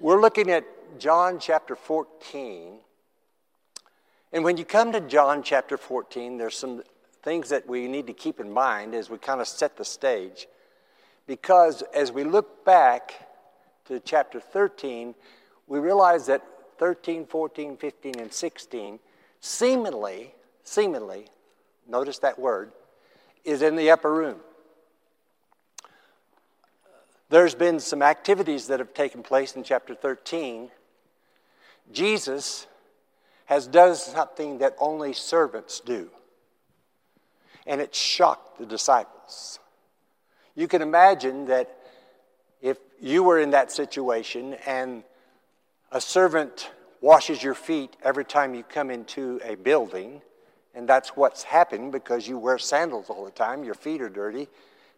We're 0.00 0.20
looking 0.20 0.48
at 0.48 0.64
John 1.00 1.40
chapter 1.40 1.74
14. 1.74 2.78
And 4.32 4.44
when 4.44 4.56
you 4.56 4.64
come 4.64 4.92
to 4.92 5.00
John 5.00 5.42
chapter 5.42 5.76
14, 5.76 6.38
there's 6.38 6.56
some 6.56 6.84
things 7.24 7.48
that 7.48 7.66
we 7.66 7.88
need 7.88 8.06
to 8.06 8.12
keep 8.12 8.38
in 8.38 8.48
mind 8.48 8.94
as 8.94 9.10
we 9.10 9.18
kind 9.18 9.40
of 9.40 9.48
set 9.48 9.76
the 9.76 9.84
stage. 9.84 10.46
Because 11.26 11.82
as 11.92 12.12
we 12.12 12.22
look 12.22 12.64
back 12.64 13.28
to 13.86 13.98
chapter 13.98 14.38
13, 14.38 15.16
we 15.66 15.80
realize 15.80 16.26
that 16.26 16.44
13, 16.78 17.26
14, 17.26 17.76
15, 17.76 18.20
and 18.20 18.32
16 18.32 19.00
seemingly, 19.40 20.32
seemingly, 20.62 21.26
notice 21.88 22.20
that 22.20 22.38
word, 22.38 22.70
is 23.44 23.62
in 23.62 23.74
the 23.74 23.90
upper 23.90 24.14
room. 24.14 24.38
There's 27.30 27.54
been 27.54 27.78
some 27.78 28.02
activities 28.02 28.68
that 28.68 28.78
have 28.78 28.94
taken 28.94 29.22
place 29.22 29.54
in 29.54 29.62
chapter 29.62 29.94
13. 29.94 30.70
Jesus 31.92 32.66
has 33.44 33.66
done 33.66 33.94
something 33.96 34.58
that 34.58 34.74
only 34.78 35.12
servants 35.12 35.80
do, 35.80 36.10
and 37.66 37.80
it 37.80 37.94
shocked 37.94 38.58
the 38.58 38.66
disciples. 38.66 39.58
You 40.54 40.68
can 40.68 40.80
imagine 40.80 41.46
that 41.46 41.76
if 42.62 42.78
you 43.00 43.22
were 43.22 43.38
in 43.38 43.50
that 43.50 43.70
situation 43.70 44.54
and 44.66 45.04
a 45.92 46.00
servant 46.00 46.70
washes 47.00 47.42
your 47.42 47.54
feet 47.54 47.96
every 48.02 48.24
time 48.24 48.54
you 48.54 48.62
come 48.62 48.90
into 48.90 49.38
a 49.44 49.54
building, 49.54 50.22
and 50.74 50.88
that's 50.88 51.10
what's 51.10 51.42
happened 51.42 51.92
because 51.92 52.26
you 52.26 52.38
wear 52.38 52.58
sandals 52.58 53.10
all 53.10 53.24
the 53.24 53.30
time, 53.30 53.64
your 53.64 53.74
feet 53.74 54.00
are 54.00 54.08
dirty, 54.08 54.48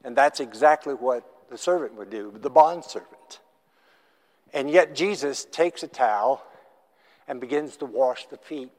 and 0.05 0.17
that's 0.17 0.41
exactly 0.41 0.95
what 0.95 1.25
the 1.51 1.59
servant 1.59 1.95
would 1.97 2.11
do, 2.11 2.33
the 2.41 2.49
bond 2.49 2.85
servant. 2.85 3.41
And 4.53 4.71
yet 4.71 4.95
Jesus 4.95 5.45
takes 5.45 5.83
a 5.83 5.89
towel 5.89 6.43
and 7.29 7.41
begins 7.41 7.77
to 7.79 7.87
wash 7.87 8.27
the 8.27 8.37
feet 8.37 8.73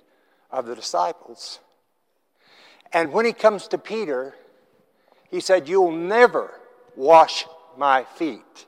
of 0.49 0.65
the 0.65 0.75
disciples. 0.75 1.59
And 2.93 3.13
when 3.13 3.25
he 3.25 3.33
comes 3.33 3.67
to 3.69 3.77
Peter, 3.77 4.35
he 5.29 5.39
said, 5.39 5.69
You'll 5.69 5.91
never 5.91 6.51
wash 6.95 7.45
my 7.77 8.03
feet. 8.03 8.65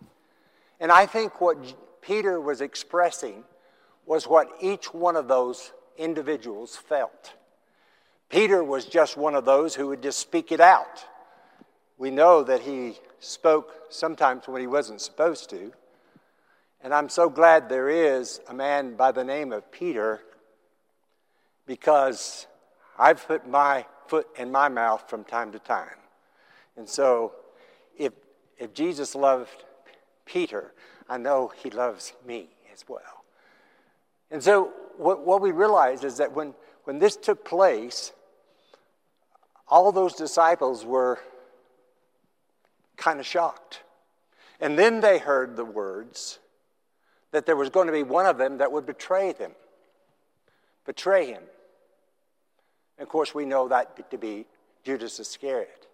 And 0.80 0.92
I 0.92 1.06
think 1.06 1.42
what 1.42 1.58
Peter 2.02 2.40
was 2.40 2.62
expressing 2.62 3.44
was 4.06 4.28
what 4.28 4.50
each 4.62 4.94
one 4.94 5.16
of 5.16 5.28
those 5.28 5.72
individuals 5.98 6.76
felt. 6.76 7.34
Peter 8.30 8.64
was 8.64 8.86
just 8.86 9.16
one 9.16 9.36
of 9.36 9.46
those 9.46 9.76
who 9.76 9.88
would 9.88 10.02
just 10.02 10.20
speak 10.20 10.52
it 10.52 10.60
out. 10.60 11.06
We 11.98 12.10
know 12.10 12.44
that 12.44 12.62
he 12.62 12.98
spoke 13.24 13.74
sometimes 13.90 14.48
when 14.48 14.62
he 14.62 14.68
wasn't 14.68 15.02
supposed 15.02 15.50
to. 15.52 15.72
And 16.82 16.94
I'm 16.94 17.10
so 17.10 17.30
glad 17.30 17.70
there 17.70 17.90
is 17.90 18.42
a 18.50 18.54
man 18.54 18.96
by 18.96 19.12
the 19.12 19.24
name 19.24 19.54
of 19.54 19.72
Peter 19.72 20.22
because 21.66 22.48
I've 23.00 23.26
put 23.26 23.48
my 23.48 23.86
foot 24.08 24.28
in 24.38 24.52
my 24.52 24.68
mouth 24.68 25.10
from 25.10 25.24
time 25.24 25.52
to 25.54 25.60
time. 25.60 25.98
And 26.76 26.88
so 26.88 27.34
if, 27.98 28.12
if 28.58 28.74
Jesus 28.74 29.16
loved 29.16 29.64
Peter, 30.26 30.74
I 31.08 31.18
know 31.18 31.52
he 31.56 31.70
loves 31.70 32.14
me 32.26 32.50
as 32.74 32.84
well. 32.88 33.24
And 34.30 34.44
so 34.44 34.72
what, 34.98 35.26
what 35.26 35.42
we 35.42 35.52
realize 35.52 36.04
is 36.04 36.18
that 36.18 36.34
when, 36.34 36.54
when 36.84 37.00
this 37.00 37.16
took 37.16 37.46
place, 37.46 38.12
all 39.68 39.92
those 39.92 40.14
disciples 40.14 40.86
were 40.86 41.20
kind 42.98 43.20
of 43.20 43.26
shocked. 43.26 43.82
And 44.60 44.78
then 44.78 45.02
they 45.02 45.18
heard 45.18 45.56
the 45.56 45.66
words 45.66 46.40
that 47.32 47.46
there 47.46 47.56
was 47.56 47.70
going 47.70 47.88
to 47.88 47.94
be 47.94 48.04
one 48.04 48.26
of 48.26 48.38
them 48.38 48.60
that 48.60 48.72
would 48.72 48.86
betray 48.86 49.34
them, 49.34 49.52
betray 50.86 51.28
him. 51.28 51.44
And 52.98 53.04
of 53.04 53.10
course, 53.10 53.34
we 53.34 53.46
know 53.46 53.68
that 53.68 54.10
to 54.12 54.18
be 54.18 54.46
Judas 54.84 55.20
Iscariot. 55.20 55.88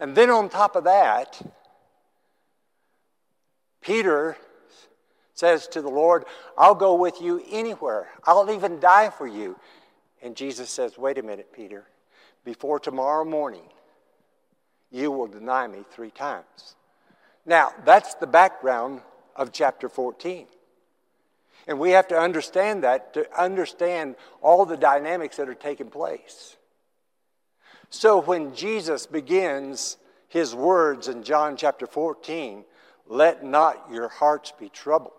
And 0.00 0.16
then 0.16 0.30
on 0.30 0.48
top 0.48 0.76
of 0.76 0.84
that, 0.84 1.40
Peter 3.82 4.36
says 5.34 5.66
to 5.68 5.82
the 5.82 5.88
Lord, 5.88 6.24
I'll 6.56 6.74
go 6.74 6.94
with 6.94 7.20
you 7.20 7.42
anywhere. 7.50 8.08
I'll 8.24 8.50
even 8.50 8.80
die 8.80 9.10
for 9.10 9.26
you. 9.26 9.58
And 10.22 10.36
Jesus 10.36 10.70
says, 10.70 10.98
Wait 10.98 11.18
a 11.18 11.22
minute, 11.22 11.52
Peter. 11.52 11.86
Before 12.44 12.78
tomorrow 12.78 13.24
morning, 13.24 13.64
you 14.90 15.10
will 15.10 15.26
deny 15.26 15.66
me 15.66 15.84
three 15.90 16.10
times. 16.10 16.74
Now, 17.46 17.72
that's 17.84 18.14
the 18.14 18.26
background 18.26 19.00
of 19.36 19.52
chapter 19.52 19.88
14. 19.88 20.46
And 21.66 21.78
we 21.78 21.90
have 21.90 22.08
to 22.08 22.18
understand 22.18 22.84
that 22.84 23.14
to 23.14 23.40
understand 23.40 24.16
all 24.42 24.66
the 24.66 24.76
dynamics 24.76 25.36
that 25.36 25.48
are 25.48 25.54
taking 25.54 25.88
place. 25.88 26.56
So 27.90 28.20
when 28.20 28.54
Jesus 28.54 29.06
begins 29.06 29.96
his 30.28 30.54
words 30.54 31.08
in 31.08 31.22
John 31.22 31.56
chapter 31.56 31.86
14, 31.86 32.64
let 33.06 33.44
not 33.44 33.88
your 33.92 34.08
hearts 34.08 34.52
be 34.58 34.68
troubled. 34.68 35.12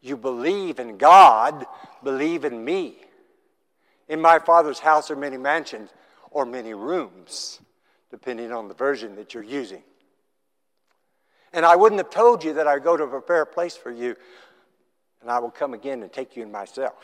You 0.00 0.16
believe 0.16 0.78
in 0.78 0.96
God, 0.96 1.66
believe 2.02 2.44
in 2.44 2.64
me. 2.64 2.96
In 4.08 4.20
my 4.20 4.38
Father's 4.38 4.78
house 4.78 5.10
are 5.10 5.16
many 5.16 5.36
mansions 5.36 5.90
or 6.30 6.46
many 6.46 6.72
rooms 6.72 7.60
depending 8.10 8.52
on 8.52 8.68
the 8.68 8.74
version 8.74 9.16
that 9.16 9.34
you're 9.34 9.42
using. 9.42 9.82
And 11.52 11.64
I 11.64 11.76
wouldn't 11.76 12.00
have 12.00 12.10
told 12.10 12.44
you 12.44 12.54
that 12.54 12.66
I 12.66 12.78
go 12.78 12.96
to 12.96 13.06
prepare 13.06 13.42
a 13.42 13.46
place 13.46 13.76
for 13.76 13.90
you, 13.90 14.16
and 15.20 15.30
I 15.30 15.38
will 15.38 15.50
come 15.50 15.74
again 15.74 16.02
and 16.02 16.12
take 16.12 16.36
you 16.36 16.42
in 16.42 16.52
myself. 16.52 16.94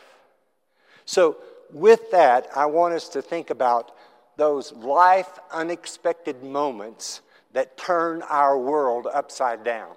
So, 1.05 1.37
with 1.71 2.11
that, 2.11 2.47
I 2.55 2.67
want 2.67 2.93
us 2.93 3.09
to 3.09 3.21
think 3.21 3.49
about 3.49 3.91
those 4.37 4.71
life 4.73 5.39
unexpected 5.51 6.43
moments 6.43 7.21
that 7.53 7.77
turn 7.77 8.21
our 8.23 8.57
world 8.57 9.07
upside 9.11 9.63
down. 9.63 9.95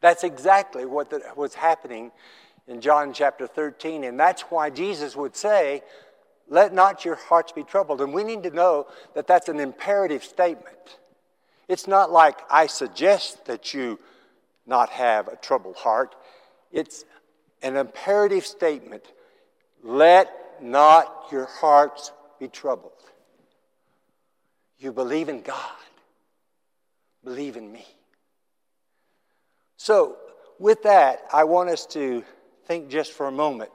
That's 0.00 0.24
exactly 0.24 0.84
what 0.84 1.12
was 1.36 1.54
happening 1.54 2.12
in 2.66 2.80
John 2.80 3.12
chapter 3.12 3.46
13, 3.46 4.04
and 4.04 4.18
that's 4.18 4.42
why 4.42 4.70
Jesus 4.70 5.16
would 5.16 5.36
say, 5.36 5.82
let 6.48 6.74
not 6.74 7.04
your 7.04 7.14
hearts 7.14 7.52
be 7.52 7.62
troubled. 7.62 8.00
And 8.00 8.12
we 8.12 8.24
need 8.24 8.42
to 8.42 8.50
know 8.50 8.86
that 9.14 9.26
that's 9.26 9.48
an 9.48 9.60
imperative 9.60 10.24
statement. 10.24 10.98
It's 11.68 11.86
not 11.86 12.12
like 12.12 12.38
I 12.50 12.66
suggest 12.66 13.46
that 13.46 13.72
you 13.72 13.98
not 14.66 14.90
have 14.90 15.28
a 15.28 15.36
troubled 15.36 15.76
heart. 15.76 16.14
It's 16.72 17.04
an 17.62 17.76
imperative 17.76 18.44
statement. 18.44 19.04
Let 19.82 20.62
not 20.62 21.26
your 21.32 21.46
hearts 21.46 22.12
be 22.38 22.48
troubled. 22.48 22.92
You 24.78 24.92
believe 24.92 25.28
in 25.28 25.40
God, 25.40 25.56
believe 27.22 27.56
in 27.56 27.72
me. 27.72 27.86
So, 29.76 30.16
with 30.58 30.82
that, 30.82 31.22
I 31.32 31.44
want 31.44 31.70
us 31.70 31.86
to 31.86 32.22
think 32.66 32.88
just 32.88 33.12
for 33.12 33.26
a 33.26 33.32
moment 33.32 33.70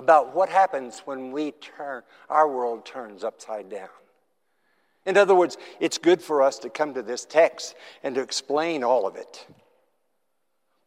about 0.00 0.34
what 0.34 0.48
happens 0.48 1.00
when 1.00 1.30
we 1.30 1.50
turn, 1.50 2.02
our 2.30 2.48
world 2.48 2.86
turns 2.86 3.22
upside 3.22 3.68
down. 3.68 3.90
In 5.04 5.18
other 5.18 5.34
words, 5.34 5.58
it's 5.78 5.98
good 5.98 6.22
for 6.22 6.42
us 6.42 6.58
to 6.60 6.70
come 6.70 6.94
to 6.94 7.02
this 7.02 7.26
text 7.26 7.74
and 8.02 8.14
to 8.14 8.22
explain 8.22 8.82
all 8.82 9.06
of 9.06 9.16
it. 9.16 9.46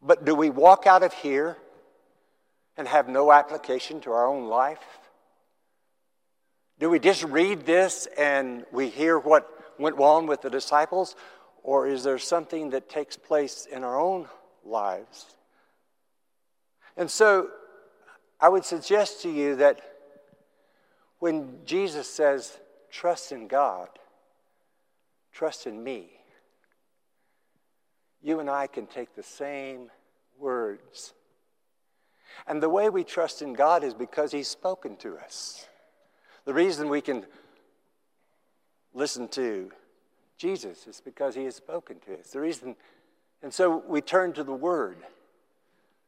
But 0.02 0.26
do 0.26 0.34
we 0.34 0.50
walk 0.50 0.88
out 0.88 1.04
of 1.04 1.14
here 1.14 1.58
and 2.76 2.88
have 2.88 3.08
no 3.08 3.32
application 3.32 4.02
to 4.02 4.12
our 4.12 4.26
own 4.26 4.48
life? 4.48 4.84
Do 6.80 6.90
we 6.90 6.98
just 6.98 7.24
read 7.24 7.68
this 7.68 8.08
and 8.18 8.66
we 8.72 8.90
hear 8.90 9.20
what 9.20 9.48
went 9.78 9.96
wrong 9.98 10.26
with 10.26 10.42
the 10.42 10.50
disciples? 10.50 11.16
Or 11.62 11.86
is 11.88 12.04
there 12.04 12.18
something 12.18 12.72
that 12.72 12.90
takes 12.90 13.16
place 13.16 13.68
in 13.72 13.84
our 13.84 14.00
own 14.00 14.28
lives? 14.66 15.36
And 16.98 17.12
so 17.12 17.50
I 18.44 18.50
would 18.50 18.66
suggest 18.66 19.22
to 19.22 19.30
you 19.30 19.56
that 19.56 19.80
when 21.20 21.60
Jesus 21.64 22.10
says, 22.10 22.60
trust 22.92 23.32
in 23.32 23.48
God, 23.48 23.88
trust 25.32 25.66
in 25.66 25.82
me, 25.82 26.10
you 28.22 28.42
and 28.42 28.50
I 28.50 28.68
can 28.68 28.86
take 28.86 29.16
the 29.16 29.24
same 29.24 29.90
words. 30.38 31.14
And 32.46 32.62
the 32.62 32.68
way 32.68 32.90
we 32.90 33.06
trust 33.06 33.42
in 33.42 33.54
God 33.54 33.82
is 33.82 33.94
because 33.94 34.34
He's 34.34 34.50
spoken 34.50 34.98
to 34.98 35.16
us. 35.16 35.66
The 36.44 36.54
reason 36.54 36.90
we 36.90 37.00
can 37.00 37.26
listen 38.94 39.30
to 39.30 39.72
Jesus 40.38 40.86
is 40.86 41.00
because 41.00 41.34
He 41.34 41.46
has 41.46 41.56
spoken 41.56 42.02
to 42.08 42.20
us. 42.20 42.32
The 42.32 42.42
reason, 42.42 42.76
and 43.42 43.54
so 43.54 43.82
we 43.88 44.02
turn 44.02 44.34
to 44.34 44.44
the 44.44 44.52
Word. 44.52 44.98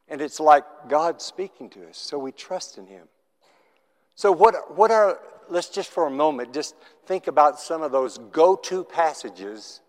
And 0.08 0.20
it's 0.20 0.38
like 0.38 0.64
God 0.88 1.20
speaking 1.20 1.68
to 1.70 1.88
us, 1.88 1.98
so 1.98 2.18
we 2.18 2.32
trust 2.32 2.78
in 2.78 2.86
Him. 2.86 3.08
So, 4.14 4.32
what, 4.32 4.76
what 4.76 4.90
are, 4.90 5.18
let's 5.48 5.68
just 5.68 5.90
for 5.90 6.06
a 6.06 6.10
moment 6.10 6.54
just 6.54 6.74
think 7.06 7.26
about 7.26 7.60
some 7.60 7.82
of 7.82 7.92
those 7.92 8.18
go 8.18 8.56
to 8.56 8.84
passages 8.84 9.80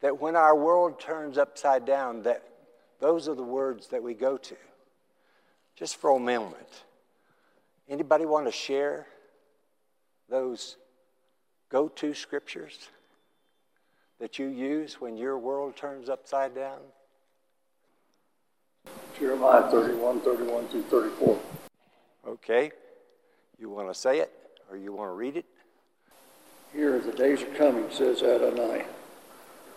that 0.00 0.20
when 0.20 0.36
our 0.36 0.56
world 0.56 0.98
turns 0.98 1.36
upside 1.38 1.84
down, 1.84 2.22
that 2.22 2.42
those 3.00 3.28
are 3.28 3.34
the 3.34 3.42
words 3.42 3.88
that 3.88 4.02
we 4.02 4.14
go 4.14 4.36
to. 4.36 4.56
Just 5.76 5.96
for 5.96 6.16
a 6.16 6.18
moment. 6.18 6.84
Anybody 7.88 8.24
want 8.24 8.46
to 8.46 8.52
share 8.52 9.06
those 10.28 10.76
go-to 11.70 12.14
scriptures 12.14 12.88
that 14.20 14.38
you 14.38 14.46
use 14.46 15.00
when 15.00 15.16
your 15.16 15.38
world 15.38 15.76
turns 15.76 16.08
upside 16.08 16.54
down? 16.54 16.78
Jeremiah 19.20 19.70
31, 19.70 20.22
31 20.22 20.68
through 20.68 20.82
34. 20.84 21.38
Okay. 22.26 22.72
You 23.58 23.68
want 23.68 23.88
to 23.88 23.94
say 23.94 24.20
it 24.20 24.32
or 24.70 24.78
you 24.78 24.94
want 24.94 25.10
to 25.10 25.14
read 25.14 25.36
it? 25.36 25.44
Here 26.72 26.98
the 26.98 27.12
days 27.12 27.42
are 27.42 27.54
coming, 27.54 27.84
says 27.90 28.22
Adonai, 28.22 28.86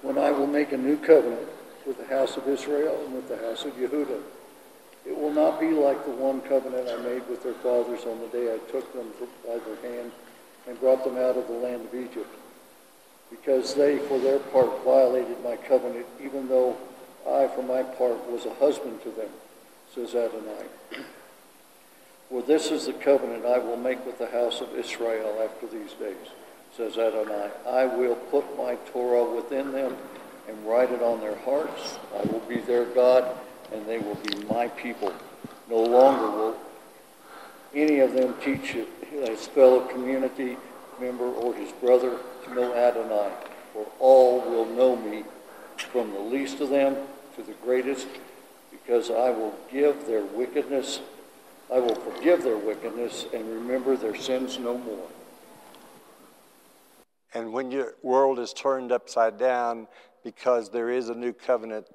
when 0.01 0.17
I 0.17 0.31
will 0.31 0.47
make 0.47 0.71
a 0.71 0.77
new 0.77 0.95
covenant 0.95 1.49
with 1.85 1.97
the 1.97 2.05
house 2.05 2.37
of 2.37 2.47
Israel 2.47 2.97
and 3.03 3.13
with 3.13 3.27
the 3.27 3.35
house 3.35 3.65
of 3.65 3.73
Yehudah. 3.73 4.21
It 5.05 5.17
will 5.17 5.33
not 5.33 5.59
be 5.59 5.71
like 5.71 6.05
the 6.05 6.11
one 6.11 6.39
covenant 6.39 6.87
I 6.87 6.95
made 7.01 7.27
with 7.27 7.43
their 7.43 7.55
fathers 7.55 8.05
on 8.05 8.21
the 8.21 8.27
day 8.27 8.53
I 8.53 8.57
took 8.71 8.93
them 8.93 9.11
by 9.45 9.57
their 9.57 9.93
hand 9.93 10.13
and 10.69 10.79
brought 10.79 11.03
them 11.03 11.17
out 11.17 11.35
of 11.35 11.47
the 11.47 11.53
land 11.53 11.81
of 11.81 11.93
Egypt, 11.93 12.33
because 13.29 13.73
they, 13.73 13.97
for 13.97 14.19
their 14.19 14.39
part, 14.39 14.85
violated 14.85 15.43
my 15.43 15.57
covenant, 15.57 16.05
even 16.23 16.47
though 16.47 16.77
I, 17.27 17.47
for 17.47 17.63
my 17.63 17.83
part, 17.83 18.29
was 18.29 18.45
a 18.45 18.53
husband 18.55 19.01
to 19.03 19.11
them, 19.11 19.29
says 19.93 20.15
Adonai. 20.15 20.65
For 22.29 22.41
this 22.41 22.71
is 22.71 22.87
the 22.87 22.93
covenant 22.93 23.45
I 23.45 23.59
will 23.59 23.77
make 23.77 24.05
with 24.05 24.17
the 24.17 24.27
house 24.27 24.61
of 24.61 24.73
Israel 24.75 25.41
after 25.43 25.67
these 25.67 25.93
days, 25.93 26.27
says 26.75 26.97
Adonai. 26.97 27.49
I 27.67 27.85
will 27.85 28.15
put 28.15 28.57
my 28.57 28.75
Torah 28.91 29.23
within 29.23 29.71
them 29.71 29.95
and 30.47 30.67
write 30.67 30.91
it 30.91 31.01
on 31.01 31.19
their 31.19 31.37
hearts. 31.37 31.97
I 32.13 32.23
will 32.31 32.41
be 32.47 32.57
their 32.57 32.85
God, 32.85 33.25
and 33.71 33.85
they 33.85 33.99
will 33.99 34.15
be 34.15 34.43
my 34.45 34.67
people. 34.69 35.13
No 35.69 35.81
longer 35.81 36.29
will 36.29 36.57
any 37.75 37.99
of 37.99 38.13
them 38.13 38.35
teach 38.43 38.75
his 39.09 39.47
fellow 39.47 39.81
community 39.81 40.57
member 40.99 41.25
or 41.25 41.53
his 41.53 41.71
brother 41.73 42.17
to 42.45 42.53
know 42.53 42.73
Adonai, 42.75 43.31
for 43.73 43.87
all 43.99 44.41
will 44.41 44.65
know 44.65 44.95
me, 44.95 45.23
from 45.81 46.11
the 46.11 46.19
least 46.19 46.59
of 46.61 46.69
them 46.69 46.95
to 47.35 47.43
the 47.43 47.53
greatest, 47.53 48.07
because 48.71 49.09
I 49.09 49.29
will 49.29 49.55
give 49.71 50.05
their 50.07 50.23
wickedness 50.23 50.99
I 51.73 51.79
will 51.79 51.95
forgive 51.95 52.43
their 52.43 52.57
wickedness 52.57 53.25
and 53.33 53.51
remember 53.51 53.97
their 53.97 54.15
sins 54.15 54.59
no 54.59 54.77
more. 54.77 55.07
And 57.33 57.51
when 57.51 57.71
your 57.71 57.95
world 58.03 58.37
is 58.37 58.53
turned 58.53 58.91
upside 58.91 59.39
down 59.39 59.87
because 60.23 60.69
there 60.69 60.91
is 60.91 61.09
a 61.09 61.15
new 61.15 61.33
covenant 61.33 61.87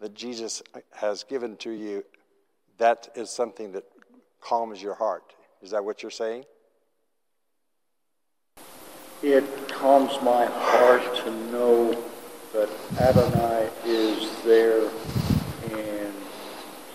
that 0.00 0.14
Jesus 0.14 0.62
has 0.92 1.22
given 1.22 1.56
to 1.58 1.70
you, 1.70 2.04
that 2.78 3.08
is 3.14 3.30
something 3.30 3.70
that 3.72 3.84
calms 4.40 4.82
your 4.82 4.94
heart. 4.94 5.34
Is 5.62 5.70
that 5.70 5.84
what 5.84 6.02
you're 6.02 6.10
saying? 6.10 6.44
It 9.22 9.44
calms 9.68 10.18
my 10.22 10.46
heart 10.46 11.02
to 11.18 11.30
know 11.52 11.92
that 12.52 12.68
Adonai 12.98 13.68
is 13.84 14.42
there 14.42 14.82
and 14.82 16.14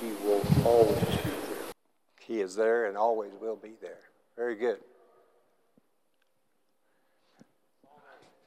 he 0.01 0.11
will 0.25 0.41
always 0.65 0.99
be 0.99 1.29
there. 1.29 1.73
he 2.19 2.41
is 2.41 2.55
there 2.55 2.85
and 2.85 2.97
always 2.97 3.31
will 3.39 3.55
be 3.55 3.71
there. 3.81 3.99
Very 4.35 4.55
good. 4.55 4.79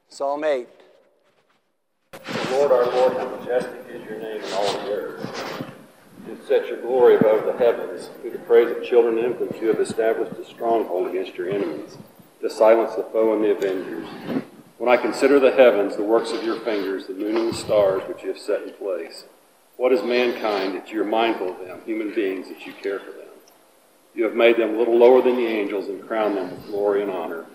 Psalm 0.07 0.43
8. 0.43 0.67
The 2.11 2.47
Lord 2.51 2.71
our 2.71 2.85
Lord, 2.85 3.13
how 3.13 3.35
majestic 3.37 3.85
is 3.89 4.03
your 4.07 4.19
name 4.19 4.41
in 4.43 4.53
all 4.53 4.73
the 4.73 4.91
earth. 4.91 5.65
You 6.27 6.35
have 6.35 6.45
set 6.45 6.67
your 6.67 6.81
glory 6.81 7.15
above 7.15 7.45
the 7.45 7.53
heavens. 7.53 8.09
Through 8.21 8.31
the 8.31 8.39
praise 8.39 8.75
of 8.75 8.83
children 8.83 9.17
and 9.17 9.27
infants, 9.27 9.59
you 9.59 9.67
have 9.67 9.79
established 9.79 10.39
a 10.39 10.45
stronghold 10.45 11.07
against 11.07 11.35
your 11.35 11.49
enemies, 11.49 11.97
to 12.41 12.49
silence 12.49 12.95
the 12.95 13.03
foe 13.03 13.33
and 13.33 13.43
the 13.43 13.51
avengers. 13.51 14.07
When 14.79 14.87
I 14.87 14.95
consider 14.95 15.41
the 15.41 15.51
heavens, 15.51 15.97
the 15.97 16.03
works 16.03 16.31
of 16.31 16.41
your 16.41 16.57
fingers, 16.61 17.05
the 17.05 17.13
moon 17.13 17.35
and 17.35 17.49
the 17.49 17.53
stars 17.53 18.01
which 18.07 18.23
you 18.23 18.29
have 18.29 18.37
set 18.37 18.63
in 18.63 18.71
place, 18.75 19.25
what 19.75 19.91
is 19.91 20.01
mankind 20.03 20.73
that 20.73 20.89
you 20.89 21.01
are 21.01 21.05
mindful 21.05 21.49
of 21.49 21.59
them, 21.59 21.81
human 21.85 22.15
beings 22.15 22.47
that 22.47 22.65
you 22.65 22.71
care 22.71 22.97
for 22.97 23.11
them? 23.11 23.27
You 24.15 24.23
have 24.23 24.35
made 24.35 24.55
them 24.55 24.75
a 24.75 24.77
little 24.77 24.97
lower 24.97 25.21
than 25.21 25.35
the 25.35 25.45
angels 25.45 25.89
and 25.89 26.07
crowned 26.07 26.37
them 26.37 26.51
with 26.51 26.67
glory 26.67 27.01
and 27.01 27.11
honor. 27.11 27.45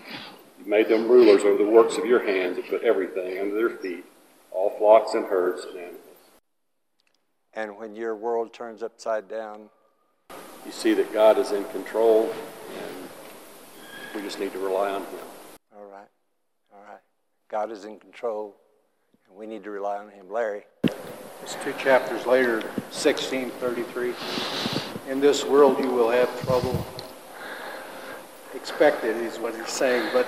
You 0.59 0.69
made 0.69 0.87
them 0.87 1.07
rulers 1.07 1.43
over 1.43 1.57
the 1.57 1.67
works 1.67 1.97
of 1.97 2.05
your 2.05 2.23
hands 2.23 2.59
and 2.59 2.67
put 2.67 2.83
everything 2.83 3.39
under 3.39 3.55
their 3.55 3.75
feet, 3.77 4.05
all 4.51 4.77
flocks 4.77 5.15
and 5.15 5.25
herds 5.25 5.65
and 5.65 5.79
animals. 5.79 6.01
And 7.55 7.75
when 7.75 7.95
your 7.95 8.15
world 8.15 8.53
turns 8.53 8.83
upside 8.83 9.27
down, 9.27 9.71
you 10.63 10.71
see 10.71 10.93
that 10.93 11.11
God 11.11 11.39
is 11.39 11.51
in 11.51 11.63
control 11.65 12.31
and 12.77 13.09
we 14.13 14.21
just 14.21 14.39
need 14.39 14.51
to 14.53 14.59
rely 14.59 14.91
on 14.91 15.01
Him. 15.01 15.25
All 15.75 15.85
right. 15.85 16.07
All 16.71 16.83
right. 16.83 17.01
God 17.49 17.71
is 17.71 17.85
in 17.85 17.99
control 17.99 18.55
and 19.27 19.37
we 19.37 19.45
need 19.45 19.63
to 19.63 19.71
rely 19.71 19.97
on 19.97 20.09
Him. 20.09 20.31
Larry. 20.31 20.63
It's 21.43 21.55
two 21.63 21.73
chapters 21.73 22.25
later, 22.25 22.61
1633. 22.91 24.13
In 25.11 25.19
this 25.19 25.45
world 25.45 25.77
you 25.79 25.91
will 25.91 26.09
have 26.09 26.41
trouble. 26.45 26.85
Expected 28.55 29.17
is 29.17 29.37
what 29.37 29.55
he's 29.55 29.69
saying, 29.69 30.09
but 30.11 30.25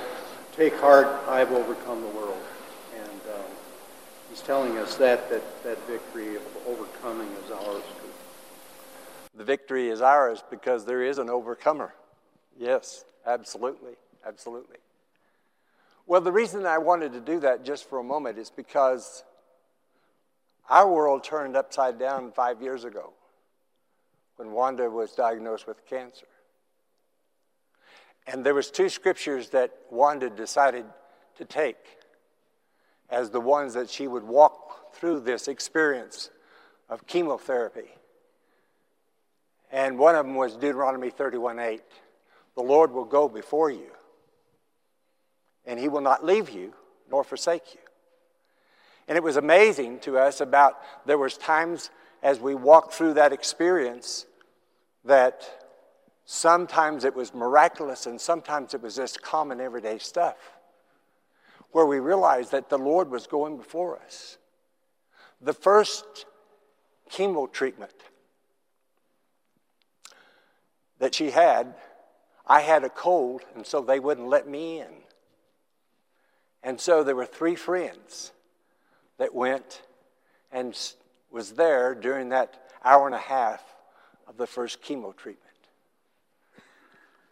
take 0.54 0.74
heart, 0.78 1.08
I've 1.26 1.50
overcome 1.50 2.02
the 2.02 2.08
world. 2.08 2.38
And 2.96 3.20
um, 3.34 3.50
he's 4.30 4.42
telling 4.42 4.78
us 4.78 4.94
that, 4.96 5.28
that 5.28 5.64
that 5.64 5.84
victory 5.88 6.36
of 6.36 6.42
overcoming 6.68 7.28
is 7.44 7.50
ours. 7.50 7.82
The 9.34 9.44
victory 9.44 9.88
is 9.88 10.00
ours 10.00 10.44
because 10.50 10.84
there 10.84 11.02
is 11.02 11.18
an 11.18 11.28
overcomer. 11.30 11.94
Yes, 12.56 13.04
absolutely, 13.26 13.94
absolutely. 14.24 14.76
Well, 16.08 16.22
the 16.22 16.32
reason 16.32 16.64
I 16.64 16.78
wanted 16.78 17.12
to 17.12 17.20
do 17.20 17.38
that 17.40 17.66
just 17.66 17.86
for 17.86 17.98
a 17.98 18.02
moment 18.02 18.38
is 18.38 18.48
because 18.48 19.24
our 20.70 20.90
world 20.90 21.22
turned 21.22 21.54
upside 21.54 21.98
down 21.98 22.32
five 22.32 22.62
years 22.62 22.84
ago 22.84 23.12
when 24.36 24.52
Wanda 24.52 24.88
was 24.88 25.12
diagnosed 25.12 25.66
with 25.66 25.84
cancer. 25.84 26.26
And 28.26 28.42
there 28.42 28.54
was 28.54 28.70
two 28.70 28.88
scriptures 28.88 29.50
that 29.50 29.70
Wanda 29.90 30.30
decided 30.30 30.86
to 31.36 31.44
take 31.44 31.76
as 33.10 33.28
the 33.28 33.40
ones 33.40 33.74
that 33.74 33.90
she 33.90 34.08
would 34.08 34.24
walk 34.24 34.94
through 34.94 35.20
this 35.20 35.46
experience 35.46 36.30
of 36.88 37.06
chemotherapy. 37.06 37.90
And 39.70 39.98
one 39.98 40.14
of 40.14 40.24
them 40.24 40.36
was 40.36 40.54
Deuteronomy 40.54 41.10
31:8. 41.10 41.82
The 42.54 42.62
Lord 42.62 42.92
will 42.92 43.04
go 43.04 43.28
before 43.28 43.68
you, 43.68 43.90
and 45.66 45.78
he 45.78 45.88
will 45.88 46.00
not 46.00 46.24
leave 46.24 46.50
you 46.50 46.74
nor 47.10 47.24
forsake 47.24 47.74
you. 47.74 47.80
And 49.06 49.16
it 49.16 49.22
was 49.22 49.36
amazing 49.36 50.00
to 50.00 50.18
us 50.18 50.40
about 50.40 50.78
there 51.06 51.18
was 51.18 51.36
times 51.36 51.90
as 52.22 52.40
we 52.40 52.54
walked 52.54 52.92
through 52.92 53.14
that 53.14 53.32
experience 53.32 54.26
that 55.04 55.64
sometimes 56.24 57.04
it 57.04 57.14
was 57.14 57.32
miraculous 57.32 58.06
and 58.06 58.20
sometimes 58.20 58.74
it 58.74 58.82
was 58.82 58.96
just 58.96 59.22
common 59.22 59.60
everyday 59.60 59.98
stuff 59.98 60.36
where 61.72 61.86
we 61.86 61.98
realized 61.98 62.52
that 62.52 62.68
the 62.68 62.78
Lord 62.78 63.10
was 63.10 63.26
going 63.26 63.56
before 63.56 63.98
us. 63.98 64.38
The 65.40 65.52
first 65.52 66.26
chemo 67.10 67.50
treatment 67.50 67.92
that 70.98 71.14
she 71.14 71.30
had, 71.30 71.74
I 72.46 72.60
had 72.60 72.84
a 72.84 72.88
cold, 72.88 73.42
and 73.54 73.64
so 73.66 73.80
they 73.80 74.00
wouldn't 74.00 74.28
let 74.28 74.48
me 74.48 74.80
in. 74.80 74.88
And 76.62 76.80
so 76.80 77.02
there 77.02 77.16
were 77.16 77.26
three 77.26 77.54
friends 77.54 78.32
that 79.18 79.34
went 79.34 79.82
and 80.50 80.76
was 81.30 81.52
there 81.52 81.94
during 81.94 82.30
that 82.30 82.68
hour 82.84 83.06
and 83.06 83.14
a 83.14 83.18
half 83.18 83.62
of 84.26 84.36
the 84.36 84.46
first 84.46 84.82
chemo 84.82 85.14
treatment. 85.16 85.44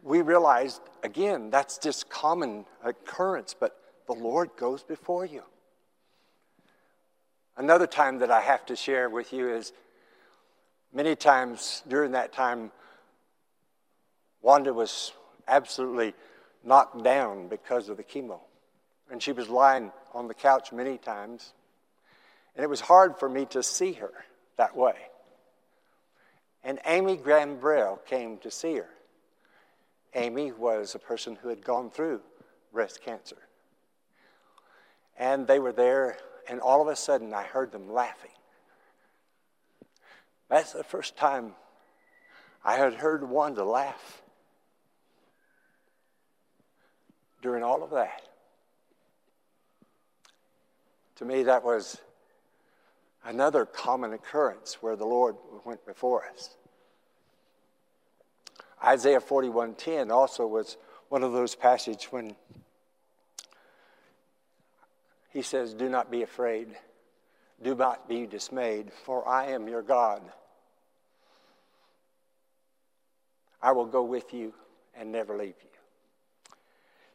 We 0.02 0.22
realized, 0.22 0.80
again, 1.02 1.50
that's 1.50 1.78
just 1.78 2.08
common 2.08 2.64
occurrence, 2.84 3.54
but 3.58 3.76
the 4.06 4.12
Lord 4.12 4.50
goes 4.56 4.82
before 4.82 5.26
you. 5.26 5.42
Another 7.56 7.86
time 7.86 8.18
that 8.18 8.30
I 8.30 8.40
have 8.40 8.66
to 8.66 8.76
share 8.76 9.08
with 9.08 9.32
you 9.32 9.48
is 9.48 9.72
many 10.92 11.16
times 11.16 11.82
during 11.88 12.12
that 12.12 12.32
time, 12.32 12.70
Wanda 14.42 14.72
was 14.72 15.12
absolutely 15.48 16.14
knocked 16.62 17.02
down 17.02 17.48
because 17.48 17.88
of 17.88 17.96
the 17.96 18.04
chemo. 18.04 18.40
And 19.10 19.22
she 19.22 19.32
was 19.32 19.48
lying 19.48 19.92
on 20.14 20.28
the 20.28 20.34
couch 20.34 20.72
many 20.72 20.98
times. 20.98 21.52
And 22.54 22.64
it 22.64 22.68
was 22.68 22.80
hard 22.80 23.18
for 23.18 23.28
me 23.28 23.44
to 23.46 23.62
see 23.62 23.92
her 23.94 24.12
that 24.56 24.76
way. 24.76 24.96
And 26.64 26.80
Amy 26.84 27.16
Gambrell 27.16 28.04
came 28.06 28.38
to 28.38 28.50
see 28.50 28.76
her. 28.76 28.88
Amy 30.14 30.50
was 30.50 30.94
a 30.94 30.98
person 30.98 31.36
who 31.36 31.48
had 31.48 31.64
gone 31.64 31.90
through 31.90 32.20
breast 32.72 33.02
cancer. 33.02 33.36
And 35.18 35.46
they 35.46 35.58
were 35.58 35.72
there, 35.72 36.16
and 36.48 36.60
all 36.60 36.82
of 36.82 36.88
a 36.88 36.96
sudden 36.96 37.32
I 37.32 37.44
heard 37.44 37.70
them 37.70 37.92
laughing. 37.92 38.30
That's 40.48 40.72
the 40.72 40.84
first 40.84 41.16
time 41.16 41.54
I 42.64 42.76
had 42.76 42.94
heard 42.94 43.28
Wanda 43.28 43.64
laugh 43.64 44.22
during 47.42 47.62
all 47.62 47.84
of 47.84 47.90
that. 47.90 48.25
To 51.16 51.24
me, 51.24 51.42
that 51.44 51.64
was 51.64 52.00
another 53.24 53.64
common 53.64 54.12
occurrence 54.12 54.78
where 54.80 54.96
the 54.96 55.06
Lord 55.06 55.36
went 55.64 55.84
before 55.86 56.24
us. 56.26 56.56
Isaiah 58.84 59.20
41:10 59.20 60.10
also 60.10 60.46
was 60.46 60.76
one 61.08 61.22
of 61.22 61.32
those 61.32 61.54
passages 61.54 62.04
when 62.10 62.36
he 65.30 65.42
says, 65.42 65.74
Do 65.74 65.88
not 65.88 66.10
be 66.10 66.22
afraid. 66.22 66.76
Do 67.62 67.74
not 67.74 68.08
be 68.08 68.26
dismayed, 68.26 68.92
for 68.92 69.26
I 69.26 69.46
am 69.48 69.68
your 69.68 69.82
God. 69.82 70.22
I 73.62 73.72
will 73.72 73.86
go 73.86 74.02
with 74.02 74.34
you 74.34 74.52
and 74.94 75.10
never 75.10 75.36
leave 75.36 75.54
you. 75.62 75.70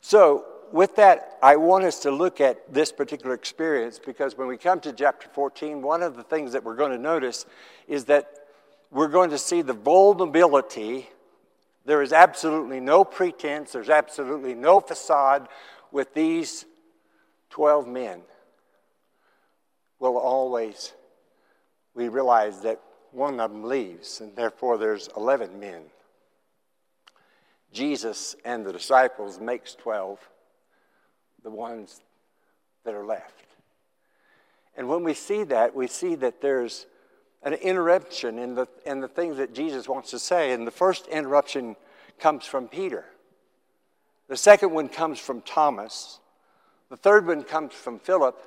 So, 0.01 0.45
with 0.73 0.95
that, 0.97 1.37
I 1.41 1.55
want 1.55 1.83
us 1.83 1.99
to 2.01 2.11
look 2.11 2.41
at 2.41 2.73
this 2.73 2.91
particular 2.91 3.33
experience 3.33 3.99
because 4.03 4.37
when 4.37 4.47
we 4.47 4.57
come 4.57 4.79
to 4.81 4.93
chapter 4.93 5.27
14, 5.33 5.81
one 5.81 6.01
of 6.03 6.15
the 6.15 6.23
things 6.23 6.53
that 6.53 6.63
we're 6.63 6.75
going 6.75 6.91
to 6.91 6.97
notice 6.97 7.45
is 7.87 8.05
that 8.05 8.29
we're 8.89 9.07
going 9.07 9.29
to 9.31 9.37
see 9.37 9.61
the 9.61 9.73
vulnerability. 9.73 11.09
There 11.85 12.01
is 12.01 12.13
absolutely 12.13 12.79
no 12.79 13.03
pretense, 13.03 13.71
there's 13.71 13.89
absolutely 13.89 14.53
no 14.53 14.79
facade 14.79 15.47
with 15.91 16.13
these 16.13 16.65
12 17.49 17.87
men 17.87 18.21
will 20.01 20.17
always, 20.17 20.93
we 21.93 22.09
realize 22.09 22.61
that 22.61 22.81
one 23.11 23.39
of 23.39 23.51
them 23.51 23.63
leaves, 23.63 24.19
and 24.19 24.35
therefore 24.35 24.77
there's 24.77 25.09
11 25.15 25.59
men. 25.59 25.83
Jesus 27.71 28.35
and 28.43 28.65
the 28.65 28.73
disciples 28.73 29.39
makes 29.39 29.75
12, 29.75 30.19
the 31.43 31.49
ones 31.49 32.01
that 32.83 32.93
are 32.93 33.05
left. 33.05 33.45
And 34.77 34.87
when 34.87 35.03
we 35.03 35.13
see 35.13 35.43
that, 35.45 35.75
we 35.75 35.87
see 35.87 36.15
that 36.15 36.41
there's 36.41 36.85
an 37.43 37.53
interruption 37.53 38.39
in 38.39 38.55
the, 38.55 38.67
in 38.85 38.99
the 38.99 39.07
things 39.07 39.37
that 39.37 39.53
Jesus 39.53 39.87
wants 39.87 40.11
to 40.11 40.19
say. 40.19 40.53
And 40.53 40.65
the 40.65 40.71
first 40.71 41.07
interruption 41.07 41.75
comes 42.19 42.45
from 42.45 42.67
Peter. 42.67 43.05
The 44.27 44.37
second 44.37 44.71
one 44.71 44.87
comes 44.87 45.19
from 45.19 45.41
Thomas. 45.41 46.19
The 46.89 46.97
third 46.97 47.25
one 47.25 47.43
comes 47.43 47.73
from 47.73 47.99
Philip, 47.99 48.37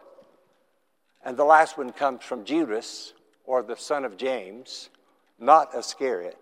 and 1.25 1.37
the 1.37 1.45
last 1.45 1.79
one 1.79 1.93
comes 1.93 2.23
from 2.23 2.45
Judas, 2.45 3.15
or 3.47 3.63
the 3.63 3.77
son 3.77 4.05
of 4.05 4.17
James, 4.17 4.91
not 5.39 5.75
Iscariot. 5.75 6.39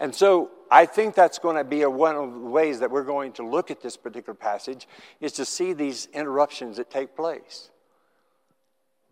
And 0.00 0.14
so 0.14 0.50
I 0.70 0.86
think 0.86 1.14
that's 1.14 1.38
going 1.38 1.56
to 1.56 1.64
be 1.64 1.82
a, 1.82 1.90
one 1.90 2.16
of 2.16 2.32
the 2.32 2.38
ways 2.38 2.80
that 2.80 2.90
we're 2.90 3.04
going 3.04 3.32
to 3.32 3.46
look 3.46 3.70
at 3.70 3.82
this 3.82 3.98
particular 3.98 4.34
passage 4.34 4.88
is 5.20 5.32
to 5.32 5.44
see 5.44 5.74
these 5.74 6.08
interruptions 6.14 6.78
that 6.78 6.90
take 6.90 7.14
place. 7.14 7.70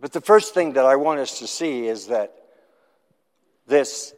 But 0.00 0.12
the 0.12 0.22
first 0.22 0.54
thing 0.54 0.72
that 0.72 0.86
I 0.86 0.96
want 0.96 1.20
us 1.20 1.40
to 1.40 1.46
see 1.46 1.86
is 1.86 2.06
that 2.06 2.34
this, 3.66 4.14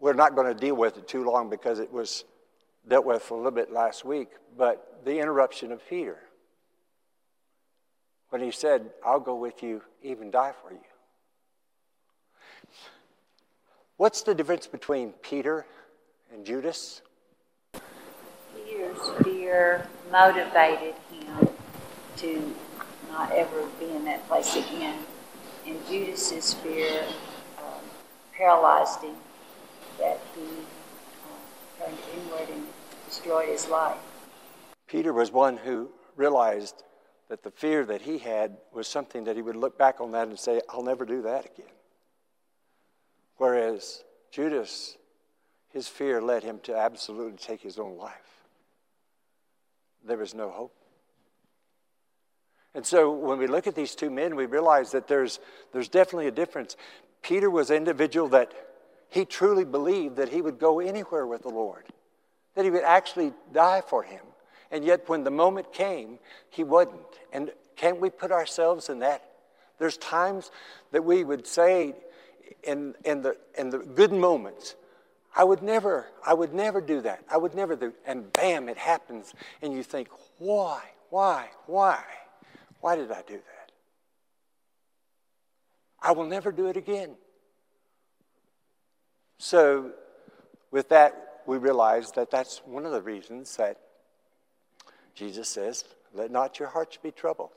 we're 0.00 0.14
not 0.14 0.34
going 0.34 0.52
to 0.52 0.58
deal 0.58 0.74
with 0.74 0.96
it 0.96 1.06
too 1.06 1.24
long 1.24 1.48
because 1.48 1.78
it 1.78 1.92
was 1.92 2.24
dealt 2.88 3.06
with 3.06 3.30
a 3.30 3.34
little 3.34 3.52
bit 3.52 3.70
last 3.70 4.04
week, 4.04 4.30
but 4.58 5.04
the 5.04 5.20
interruption 5.20 5.70
of 5.70 5.80
Peter. 5.88 6.18
When 8.30 8.42
he 8.42 8.50
said, 8.50 8.90
I'll 9.04 9.20
go 9.20 9.36
with 9.36 9.62
you, 9.62 9.82
even 10.02 10.32
die 10.32 10.54
for 10.60 10.72
you. 10.72 10.80
What's 14.02 14.22
the 14.22 14.34
difference 14.34 14.66
between 14.66 15.12
Peter 15.22 15.64
and 16.32 16.44
Judas? 16.44 17.02
Peter's 18.52 19.10
fear 19.22 19.86
motivated 20.10 20.96
him 21.12 21.48
to 22.16 22.52
not 23.12 23.30
ever 23.30 23.64
be 23.78 23.90
in 23.90 24.04
that 24.06 24.26
place 24.26 24.56
again. 24.56 24.98
And 25.68 25.78
Judas's 25.86 26.52
fear 26.54 27.04
um, 27.58 27.84
paralyzed 28.36 29.02
him 29.02 29.14
that 30.00 30.18
he 30.34 30.42
uh, 30.50 31.84
turned 31.84 31.98
inward 32.12 32.48
and 32.52 32.66
destroyed 33.06 33.50
his 33.50 33.68
life. 33.68 33.98
Peter 34.88 35.12
was 35.12 35.30
one 35.30 35.56
who 35.58 35.92
realized 36.16 36.82
that 37.28 37.44
the 37.44 37.52
fear 37.52 37.84
that 37.84 38.02
he 38.02 38.18
had 38.18 38.56
was 38.72 38.88
something 38.88 39.22
that 39.22 39.36
he 39.36 39.42
would 39.42 39.54
look 39.54 39.78
back 39.78 40.00
on 40.00 40.10
that 40.10 40.26
and 40.26 40.36
say, 40.36 40.60
I'll 40.68 40.82
never 40.82 41.04
do 41.04 41.22
that 41.22 41.46
again. 41.46 41.70
Whereas 43.42 44.04
Judas, 44.30 44.96
his 45.70 45.88
fear 45.88 46.22
led 46.22 46.44
him 46.44 46.60
to 46.62 46.76
absolutely 46.76 47.38
take 47.38 47.60
his 47.60 47.76
own 47.76 47.98
life. 47.98 48.44
There 50.06 50.16
was 50.16 50.32
no 50.32 50.48
hope. 50.48 50.72
And 52.72 52.86
so 52.86 53.10
when 53.10 53.40
we 53.40 53.48
look 53.48 53.66
at 53.66 53.74
these 53.74 53.96
two 53.96 54.10
men, 54.10 54.36
we 54.36 54.46
realize 54.46 54.92
that 54.92 55.08
there's, 55.08 55.40
there's 55.72 55.88
definitely 55.88 56.28
a 56.28 56.30
difference. 56.30 56.76
Peter 57.20 57.50
was 57.50 57.70
an 57.70 57.78
individual 57.78 58.28
that 58.28 58.52
he 59.08 59.24
truly 59.24 59.64
believed 59.64 60.18
that 60.18 60.28
he 60.28 60.40
would 60.40 60.60
go 60.60 60.78
anywhere 60.78 61.26
with 61.26 61.42
the 61.42 61.48
Lord 61.48 61.82
that 62.54 62.64
he 62.64 62.70
would 62.70 62.84
actually 62.84 63.32
die 63.52 63.80
for 63.84 64.04
him. 64.04 64.22
And 64.70 64.84
yet, 64.84 65.08
when 65.08 65.24
the 65.24 65.32
moment 65.32 65.72
came, 65.72 66.20
he 66.48 66.62
wouldn't. 66.62 67.00
And 67.32 67.50
can't 67.74 68.00
we 68.00 68.08
put 68.08 68.30
ourselves 68.30 68.88
in 68.88 69.00
that? 69.00 69.24
There's 69.80 69.96
times 69.96 70.52
that 70.92 71.04
we 71.04 71.24
would 71.24 71.44
say 71.44 71.96
in, 72.62 72.94
in, 73.04 73.22
the, 73.22 73.36
in 73.56 73.70
the 73.70 73.78
good 73.78 74.12
moments, 74.12 74.74
I 75.34 75.44
would 75.44 75.62
never, 75.62 76.06
I 76.26 76.34
would 76.34 76.52
never 76.52 76.80
do 76.80 77.00
that. 77.02 77.24
I 77.30 77.36
would 77.36 77.54
never 77.54 77.76
do, 77.76 77.92
and 78.06 78.32
bam, 78.32 78.68
it 78.68 78.76
happens. 78.76 79.32
And 79.62 79.72
you 79.72 79.82
think, 79.82 80.08
why, 80.38 80.82
why, 81.10 81.48
why? 81.66 82.02
Why 82.80 82.96
did 82.96 83.10
I 83.10 83.22
do 83.22 83.34
that? 83.34 83.72
I 86.00 86.12
will 86.12 86.26
never 86.26 86.52
do 86.52 86.66
it 86.66 86.76
again. 86.76 87.14
So, 89.38 89.92
with 90.70 90.88
that, 90.90 91.42
we 91.46 91.58
realize 91.58 92.12
that 92.12 92.30
that's 92.30 92.58
one 92.64 92.84
of 92.84 92.92
the 92.92 93.02
reasons 93.02 93.56
that 93.56 93.78
Jesus 95.14 95.48
says, 95.48 95.84
Let 96.12 96.30
not 96.30 96.58
your 96.58 96.68
hearts 96.68 96.96
be 96.96 97.10
troubled. 97.10 97.50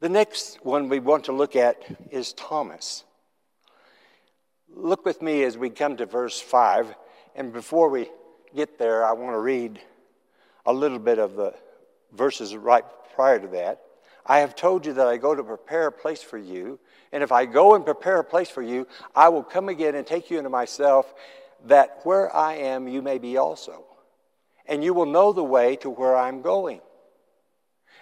The 0.00 0.08
next 0.10 0.58
one 0.62 0.90
we 0.90 0.98
want 0.98 1.24
to 1.24 1.32
look 1.32 1.56
at 1.56 1.82
is 2.10 2.34
Thomas. 2.34 3.04
Look 4.68 5.06
with 5.06 5.22
me 5.22 5.42
as 5.42 5.56
we 5.56 5.70
come 5.70 5.96
to 5.96 6.04
verse 6.04 6.38
5. 6.38 6.94
And 7.34 7.50
before 7.50 7.88
we 7.88 8.10
get 8.54 8.78
there, 8.78 9.06
I 9.06 9.12
want 9.12 9.32
to 9.32 9.38
read 9.38 9.80
a 10.66 10.72
little 10.72 10.98
bit 10.98 11.18
of 11.18 11.34
the 11.34 11.54
verses 12.12 12.54
right 12.54 12.84
prior 13.14 13.38
to 13.38 13.48
that. 13.48 13.80
I 14.26 14.40
have 14.40 14.54
told 14.54 14.84
you 14.84 14.92
that 14.94 15.06
I 15.06 15.16
go 15.16 15.34
to 15.34 15.42
prepare 15.42 15.86
a 15.86 15.92
place 15.92 16.22
for 16.22 16.36
you. 16.36 16.78
And 17.10 17.22
if 17.22 17.32
I 17.32 17.46
go 17.46 17.74
and 17.74 17.82
prepare 17.82 18.18
a 18.18 18.24
place 18.24 18.50
for 18.50 18.62
you, 18.62 18.86
I 19.14 19.30
will 19.30 19.42
come 19.42 19.70
again 19.70 19.94
and 19.94 20.06
take 20.06 20.30
you 20.30 20.36
into 20.36 20.50
myself, 20.50 21.14
that 21.64 22.00
where 22.02 22.34
I 22.36 22.56
am, 22.56 22.86
you 22.86 23.00
may 23.00 23.16
be 23.16 23.38
also. 23.38 23.84
And 24.66 24.84
you 24.84 24.92
will 24.92 25.06
know 25.06 25.32
the 25.32 25.44
way 25.44 25.76
to 25.76 25.88
where 25.88 26.16
I'm 26.18 26.42
going. 26.42 26.80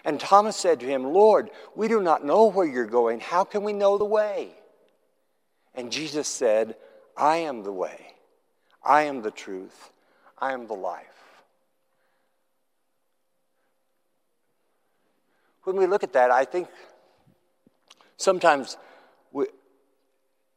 And 0.05 0.19
Thomas 0.19 0.55
said 0.55 0.79
to 0.79 0.85
him, 0.85 1.03
Lord, 1.03 1.49
we 1.75 1.87
do 1.87 2.01
not 2.01 2.23
know 2.23 2.45
where 2.45 2.65
you're 2.65 2.85
going. 2.85 3.19
How 3.19 3.43
can 3.43 3.63
we 3.63 3.73
know 3.73 3.97
the 3.97 4.05
way? 4.05 4.51
And 5.73 5.91
Jesus 5.91 6.27
said, 6.27 6.75
I 7.17 7.37
am 7.37 7.63
the 7.63 7.71
way. 7.71 8.13
I 8.83 9.03
am 9.03 9.23
the 9.23 9.31
truth. 9.31 9.89
I 10.37 10.53
am 10.53 10.67
the 10.67 10.73
life. 10.73 11.07
When 15.63 15.75
we 15.75 15.87
look 15.87 16.03
at 16.03 16.13
that, 16.13 16.29
I 16.29 16.45
think 16.45 16.67
sometimes 18.17 18.77
we, 19.31 19.47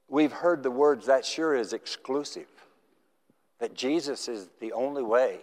we've 0.08 0.32
heard 0.32 0.62
the 0.62 0.70
words, 0.70 1.06
that 1.06 1.24
sure 1.24 1.56
is 1.56 1.72
exclusive 1.72 2.46
that 3.58 3.74
Jesus 3.74 4.28
is 4.28 4.48
the 4.60 4.72
only 4.72 5.02
way, 5.02 5.38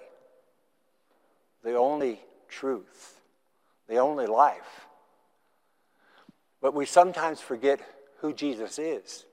the 1.64 1.76
only 1.76 2.22
truth, 2.48 3.15
the 3.88 3.98
only 3.98 4.28
life. 4.28 4.88
But 6.62 6.74
we 6.74 6.86
sometimes 6.86 7.40
forget 7.42 7.80
who 8.20 8.34
Jesus 8.34 8.80
is. 8.80 9.26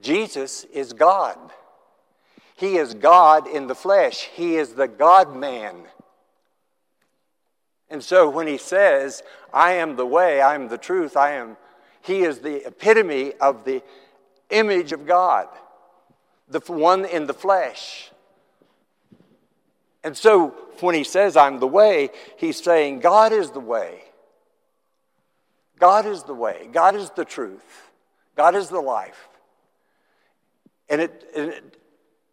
Jesus 0.00 0.64
is 0.64 0.92
God. 0.92 1.38
He 2.56 2.76
is 2.76 2.94
God 2.94 3.48
in 3.48 3.66
the 3.66 3.74
flesh. 3.74 4.28
He 4.34 4.56
is 4.56 4.74
the 4.74 4.88
God 4.88 5.34
man. 5.34 5.76
And 7.90 8.02
so 8.02 8.28
when 8.28 8.46
he 8.46 8.58
says, 8.58 9.22
I 9.52 9.72
am 9.74 9.96
the 9.96 10.06
way, 10.06 10.40
I 10.40 10.54
am 10.54 10.68
the 10.68 10.78
truth, 10.78 11.16
I 11.16 11.32
am, 11.32 11.56
he 12.02 12.20
is 12.22 12.40
the 12.40 12.66
epitome 12.66 13.32
of 13.40 13.64
the 13.64 13.82
image 14.50 14.92
of 14.92 15.06
God 15.06 15.48
the 16.50 16.60
one 16.60 17.04
in 17.04 17.26
the 17.26 17.34
flesh. 17.34 18.10
And 20.04 20.16
so 20.16 20.54
when 20.80 20.94
he 20.94 21.04
says, 21.04 21.36
I'm 21.36 21.58
the 21.58 21.66
way, 21.66 22.10
he's 22.36 22.62
saying, 22.62 23.00
God 23.00 23.32
is 23.32 23.50
the 23.50 23.60
way. 23.60 24.02
God 25.78 26.06
is 26.06 26.24
the 26.24 26.34
way. 26.34 26.68
God 26.72 26.94
is 26.94 27.10
the 27.10 27.24
truth. 27.24 27.90
God 28.36 28.54
is 28.54 28.68
the 28.68 28.80
life. 28.80 29.28
And 30.88 31.00
it, 31.00 31.30
it, 31.34 31.78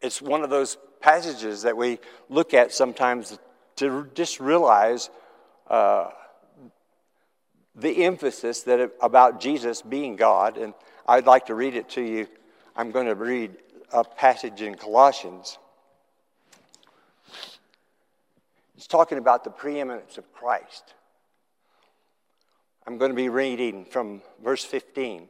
it's 0.02 0.22
one 0.22 0.44
of 0.44 0.50
those 0.50 0.78
passages 1.02 1.64
that 1.64 1.76
we 1.76 2.00
look 2.30 2.54
at 2.54 2.72
sometimes 2.72 3.38
to 3.78 4.08
just 4.14 4.40
realize 4.40 5.10
uh, 5.70 6.10
the 7.76 8.06
emphasis 8.06 8.64
that 8.64 8.92
about 9.02 9.40
Jesus 9.42 9.82
being 9.82 10.16
God. 10.16 10.58
And 10.58 10.74
I'd 11.08 11.26
like 11.26 11.48
to 11.48 11.56
read 11.56 11.76
it 11.76 11.90
to 11.90 12.02
you. 12.02 12.28
I'm 12.76 12.92
going 12.92 13.08
to 13.08 13.16
read 13.16 13.52
a 13.92 14.04
passage 14.04 14.62
in 14.62 14.76
Colossians. 14.76 15.58
It's 18.76 18.88
talking 18.88 19.18
about 19.18 19.44
the 19.44 19.50
preeminence 19.50 20.18
of 20.18 20.32
Christ. 20.34 20.94
I'm 22.86 22.98
going 22.98 23.12
to 23.12 23.16
be 23.16 23.30
reading 23.30 23.86
from 23.86 24.22
verse 24.44 24.64
15 24.64 25.28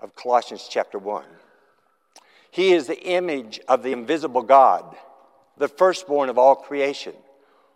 of 0.00 0.14
Colossians 0.14 0.68
chapter 0.70 0.98
1. 0.98 1.24
He 2.50 2.72
is 2.72 2.86
the 2.86 3.02
image 3.02 3.60
of 3.66 3.82
the 3.82 3.92
invisible 3.92 4.42
God, 4.42 4.96
the 5.58 5.66
firstborn 5.66 6.28
of 6.28 6.38
all 6.38 6.54
creation. 6.54 7.14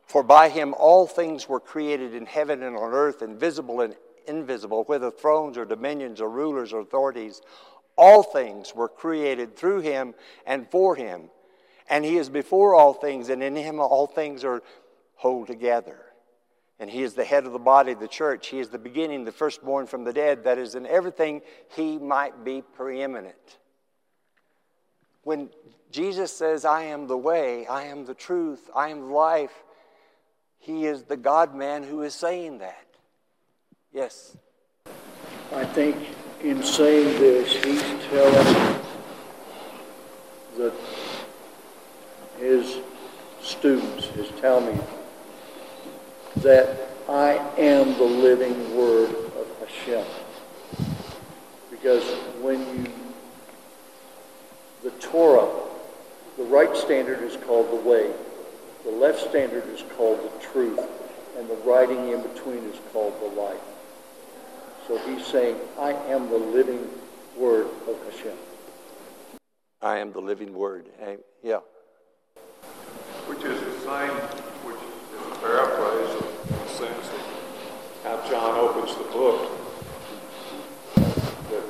For 0.06 0.22
by 0.22 0.48
him 0.48 0.72
all 0.78 1.06
things 1.06 1.48
were 1.48 1.60
created 1.60 2.14
in 2.14 2.24
heaven 2.24 2.62
and 2.62 2.76
on 2.76 2.92
earth, 2.92 3.22
invisible 3.22 3.80
and 3.80 3.96
invisible, 4.28 4.84
whether 4.84 5.10
thrones 5.10 5.58
or 5.58 5.64
dominions 5.64 6.20
or 6.20 6.30
rulers 6.30 6.72
or 6.72 6.80
authorities. 6.80 7.42
All 7.96 8.22
things 8.22 8.72
were 8.74 8.88
created 8.88 9.56
through 9.56 9.80
him 9.80 10.14
and 10.46 10.70
for 10.70 10.94
him. 10.94 11.28
And 11.88 12.04
he 12.04 12.16
is 12.16 12.28
before 12.28 12.74
all 12.74 12.92
things, 12.92 13.28
and 13.28 13.42
in 13.42 13.56
him 13.56 13.80
all 13.80 14.06
things 14.06 14.44
are 14.44 14.62
whole 15.16 15.46
together. 15.46 15.98
And 16.78 16.88
he 16.88 17.02
is 17.02 17.14
the 17.14 17.24
head 17.24 17.44
of 17.44 17.52
the 17.52 17.58
body, 17.58 17.94
the 17.94 18.06
church. 18.06 18.48
He 18.48 18.60
is 18.60 18.68
the 18.68 18.78
beginning, 18.78 19.24
the 19.24 19.32
firstborn 19.32 19.86
from 19.86 20.04
the 20.04 20.12
dead, 20.12 20.44
that 20.44 20.58
is, 20.58 20.74
in 20.74 20.86
everything 20.86 21.42
he 21.74 21.98
might 21.98 22.44
be 22.44 22.62
preeminent. 22.62 23.58
When 25.24 25.48
Jesus 25.90 26.32
says, 26.32 26.64
I 26.64 26.84
am 26.84 27.06
the 27.06 27.16
way, 27.16 27.66
I 27.66 27.84
am 27.84 28.04
the 28.04 28.14
truth, 28.14 28.70
I 28.74 28.90
am 28.90 29.10
life, 29.10 29.64
he 30.58 30.86
is 30.86 31.04
the 31.04 31.16
God 31.16 31.54
man 31.54 31.82
who 31.82 32.02
is 32.02 32.14
saying 32.14 32.58
that. 32.58 32.86
Yes. 33.92 34.36
I 35.52 35.64
think 35.64 35.96
in 36.42 36.62
saying 36.62 37.18
this, 37.18 37.52
he's 37.64 37.82
telling 38.10 38.80
the, 40.56 40.72
his 42.38 42.78
students, 43.42 44.06
his 44.06 44.28
Talmud, 44.40 44.82
that 46.36 46.78
I 47.08 47.32
am 47.56 47.94
the 47.98 48.04
living 48.04 48.76
word 48.76 49.10
of 49.10 49.46
Hashem. 49.60 50.04
Because 51.70 52.04
when 52.40 52.60
you, 52.76 52.92
the 54.82 54.90
Torah, 54.98 55.48
the 56.36 56.44
right 56.44 56.76
standard 56.76 57.22
is 57.22 57.36
called 57.36 57.70
the 57.70 57.88
way, 57.88 58.10
the 58.84 58.90
left 58.90 59.20
standard 59.28 59.66
is 59.68 59.82
called 59.96 60.18
the 60.18 60.46
truth, 60.46 60.80
and 61.36 61.48
the 61.48 61.56
writing 61.56 62.10
in 62.10 62.22
between 62.22 62.58
is 62.64 62.78
called 62.92 63.14
the 63.20 63.40
life. 63.40 63.60
So 64.86 64.96
he's 64.98 65.26
saying, 65.26 65.56
I 65.78 65.92
am 65.92 66.28
the 66.30 66.38
living 66.38 66.88
word 67.36 67.66
of 67.86 67.98
Hashem. 68.10 68.36
I 69.80 69.98
am 69.98 70.12
the 70.12 70.20
living 70.20 70.52
word. 70.54 70.86
Yeah. 71.42 71.60
Which 73.88 74.76
is 74.76 75.26
a 75.32 75.40
paraphrase 75.40 76.22
in 76.50 76.58
the 76.58 76.68
sense 76.68 77.08
that 77.08 78.20
how 78.20 78.28
John 78.28 78.58
opens 78.58 78.94
the 78.94 79.04
book. 79.04 79.50
That 81.48 81.64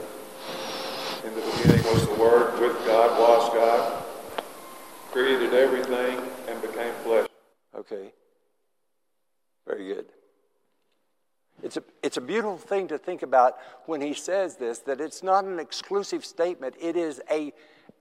in 1.24 1.34
the 1.36 1.40
beginning 1.40 1.84
was 1.84 2.08
the 2.08 2.14
Word, 2.14 2.58
with 2.58 2.84
God 2.84 3.16
was 3.20 3.54
God, 3.54 4.02
created 5.12 5.54
everything 5.54 6.18
and 6.48 6.60
became 6.60 6.92
flesh. 7.04 7.28
Okay. 7.76 8.10
Very 9.64 9.86
good. 9.86 10.06
It's 11.62 11.76
a, 11.76 11.84
it's 12.02 12.16
a 12.16 12.20
beautiful 12.20 12.58
thing 12.58 12.88
to 12.88 12.98
think 12.98 13.22
about 13.22 13.58
when 13.86 14.00
he 14.00 14.12
says 14.12 14.56
this 14.56 14.80
that 14.80 15.00
it's 15.00 15.22
not 15.22 15.44
an 15.44 15.60
exclusive 15.60 16.24
statement, 16.24 16.74
it 16.80 16.96
is 16.96 17.20
a, 17.30 17.52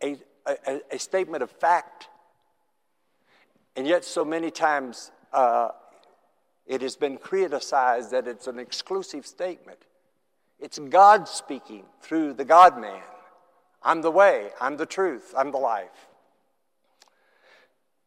a, 0.02 0.18
a, 0.48 0.82
a 0.92 0.98
statement 0.98 1.44
of 1.44 1.52
fact. 1.52 2.10
And 3.78 3.86
yet, 3.86 4.04
so 4.04 4.26
many 4.26 4.50
times 4.50 5.12
uh, 5.32 5.70
it 6.66 6.82
has 6.82 6.96
been 6.96 7.18
criticized 7.18 8.10
that 8.10 8.28
it's 8.28 8.48
an 8.48 8.58
exclusive 8.58 9.26
statement. 9.26 9.78
It's 10.60 10.80
God 10.80 11.28
speaking 11.28 11.84
through 12.02 12.34
the 12.34 12.44
God 12.44 12.82
man. 12.82 13.04
I'm 13.84 14.02
the 14.02 14.10
way, 14.10 14.50
I'm 14.60 14.78
the 14.78 14.88
truth, 14.88 15.32
I'm 15.38 15.52
the 15.52 15.60
life. 15.60 16.08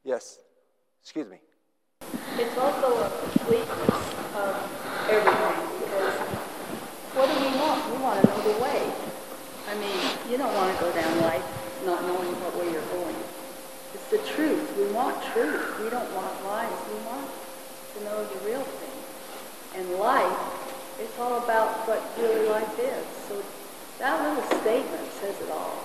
Yes, 0.03 0.41
excuse 1.03 1.29
me. 1.29 1.39
It's 2.37 2.59
also 2.59 3.05
a 3.05 3.11
completeness 3.21 4.15
of 4.35 5.07
everything 5.09 5.79
because 5.79 6.15
what 7.15 7.29
do 7.31 7.35
we 7.39 7.57
want? 7.57 7.91
We 7.93 8.03
want 8.03 8.21
to 8.21 8.27
know 8.27 8.41
the 8.43 8.61
way. 8.61 8.93
I 9.71 9.75
mean, 9.79 10.31
you 10.31 10.37
don't 10.37 10.53
want 10.53 10.77
to 10.77 10.85
go 10.85 10.93
down 10.93 11.21
life 11.21 11.47
not 11.87 12.03
knowing 12.03 12.33
what 12.43 12.57
way 12.59 12.73
you're 12.73 12.83
going. 12.91 13.20
The 14.11 14.19
truth. 14.19 14.77
We 14.77 14.93
want 14.93 15.23
truth. 15.33 15.79
We 15.81 15.89
don't 15.89 16.13
want 16.15 16.45
lies. 16.45 16.69
We 16.93 16.99
want 17.07 17.31
to 17.95 18.05
know 18.05 18.25
the 18.25 18.47
real 18.47 18.63
thing. 18.63 19.81
And 19.81 20.01
life, 20.01 20.99
it's 20.99 21.17
all 21.19 21.39
about 21.45 21.87
what 21.87 22.03
really 22.19 22.49
life 22.49 22.79
is. 22.81 23.07
So 23.29 23.41
that 24.01 24.21
little 24.23 24.61
statement 24.61 25.13
says 25.13 25.41
it 25.41 25.51
all. 25.51 25.79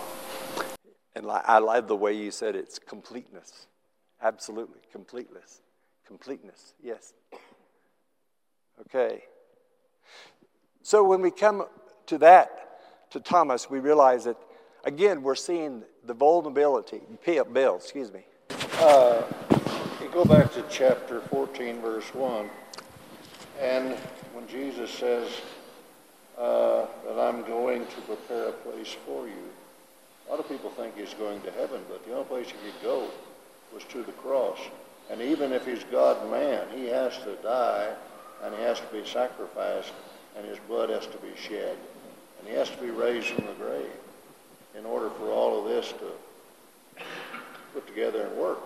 And 1.15 1.29
I 1.29 1.59
love 1.59 1.87
the 1.87 1.95
way 1.95 2.13
you 2.13 2.31
said 2.31 2.55
it's 2.55 2.79
completeness. 2.79 3.67
Absolutely, 4.21 4.79
completeness. 4.91 5.61
Completeness, 6.07 6.73
yes. 6.83 7.13
Okay. 8.81 9.23
So 10.81 11.03
when 11.03 11.21
we 11.21 11.31
come 11.31 11.65
to 12.07 12.17
that, 12.17 13.11
to 13.11 13.19
Thomas, 13.19 13.69
we 13.69 13.79
realize 13.79 14.25
that, 14.25 14.37
again, 14.85 15.23
we're 15.23 15.35
seeing 15.35 15.83
the 16.05 16.13
vulnerability. 16.13 17.01
Bill, 17.25 17.75
excuse 17.75 18.13
me. 18.13 18.21
Uh, 18.79 19.23
you 20.01 20.09
go 20.09 20.23
back 20.23 20.53
to 20.53 20.63
chapter 20.69 21.21
14, 21.21 21.81
verse 21.81 22.13
1, 22.13 22.49
and 23.59 23.95
when 24.33 24.47
Jesus 24.47 24.91
says 24.91 25.29
uh, 26.37 26.85
that 27.05 27.19
I'm 27.19 27.43
going 27.43 27.85
to 27.85 28.01
prepare 28.01 28.49
a 28.49 28.51
place 28.51 28.95
for 29.05 29.27
you, 29.27 29.33
a 30.27 30.31
lot 30.31 30.39
of 30.39 30.47
people 30.47 30.69
think 30.71 30.97
he's 30.97 31.13
going 31.15 31.41
to 31.41 31.51
heaven, 31.51 31.81
but 31.89 32.05
the 32.05 32.13
only 32.13 32.25
place 32.25 32.47
he 32.47 32.71
could 32.71 32.81
go 32.81 33.07
was 33.73 33.83
to 33.85 34.03
the 34.03 34.11
cross. 34.13 34.59
And 35.09 35.21
even 35.21 35.51
if 35.51 35.65
he's 35.65 35.83
God 35.91 36.29
man, 36.31 36.67
he 36.73 36.87
has 36.87 37.17
to 37.19 37.35
die 37.43 37.93
and 38.43 38.53
he 38.55 38.61
has 38.61 38.79
to 38.79 38.87
be 38.87 39.05
sacrificed, 39.05 39.93
and 40.35 40.45
his 40.45 40.57
blood 40.67 40.89
has 40.89 41.07
to 41.07 41.17
be 41.17 41.31
shed, 41.35 41.77
and 42.39 42.47
he 42.47 42.53
has 42.53 42.69
to 42.69 42.77
be 42.77 42.89
raised 42.89 43.27
from 43.27 43.45
the 43.45 43.53
grave 43.53 43.91
in 44.77 44.85
order 44.85 45.09
for 45.11 45.31
all 45.31 45.59
of 45.59 45.69
this 45.69 45.93
to 45.93 47.03
put 47.73 47.87
together 47.87 48.27
and 48.27 48.37
work. 48.37 48.59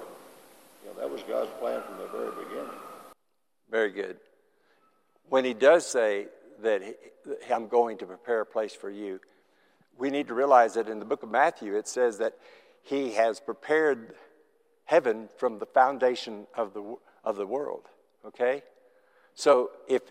You 0.84 0.92
know, 0.92 1.00
that 1.00 1.10
was 1.10 1.22
God's 1.24 1.52
plan 1.60 1.82
from 1.82 1.98
the 1.98 2.08
very 2.08 2.32
beginning. 2.44 2.74
Very 3.70 3.92
good. 3.92 4.18
When 5.30 5.46
he 5.46 5.54
does 5.54 5.86
say 5.86 6.28
that 6.62 6.82
he, 6.82 6.94
I'm 7.54 7.68
going 7.68 7.98
to 8.00 8.06
prepare 8.06 8.42
a 8.42 8.46
place 8.46 8.74
for 8.74 8.90
you, 8.90 9.20
we 9.98 10.10
need 10.10 10.28
to 10.28 10.34
realize 10.34 10.74
that 10.76 10.88
in 10.88 11.00
the 11.00 11.06
book 11.06 11.24
of 11.24 11.30
Matthew 11.30 11.76
it 11.76 11.88
says 11.88 12.18
that 12.20 12.34
he 12.84 13.14
has 13.14 13.40
prepared 13.40 14.16
heaven 14.86 15.30
from 15.38 15.60
the 15.60 15.66
foundation 15.66 16.48
of 16.56 16.74
the, 16.74 16.96
of 17.24 17.36
the 17.36 17.46
world. 17.46 17.84
Okay? 18.26 18.64
So 19.36 19.72
if, 19.88 20.02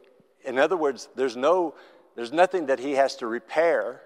in 0.44 0.58
other 0.58 0.76
words, 0.76 1.08
there's 1.16 1.36
no, 1.36 1.74
there's 2.14 2.32
nothing 2.32 2.66
that 2.66 2.78
he 2.78 2.92
has 2.92 3.16
to 3.16 3.26
repair, 3.26 4.02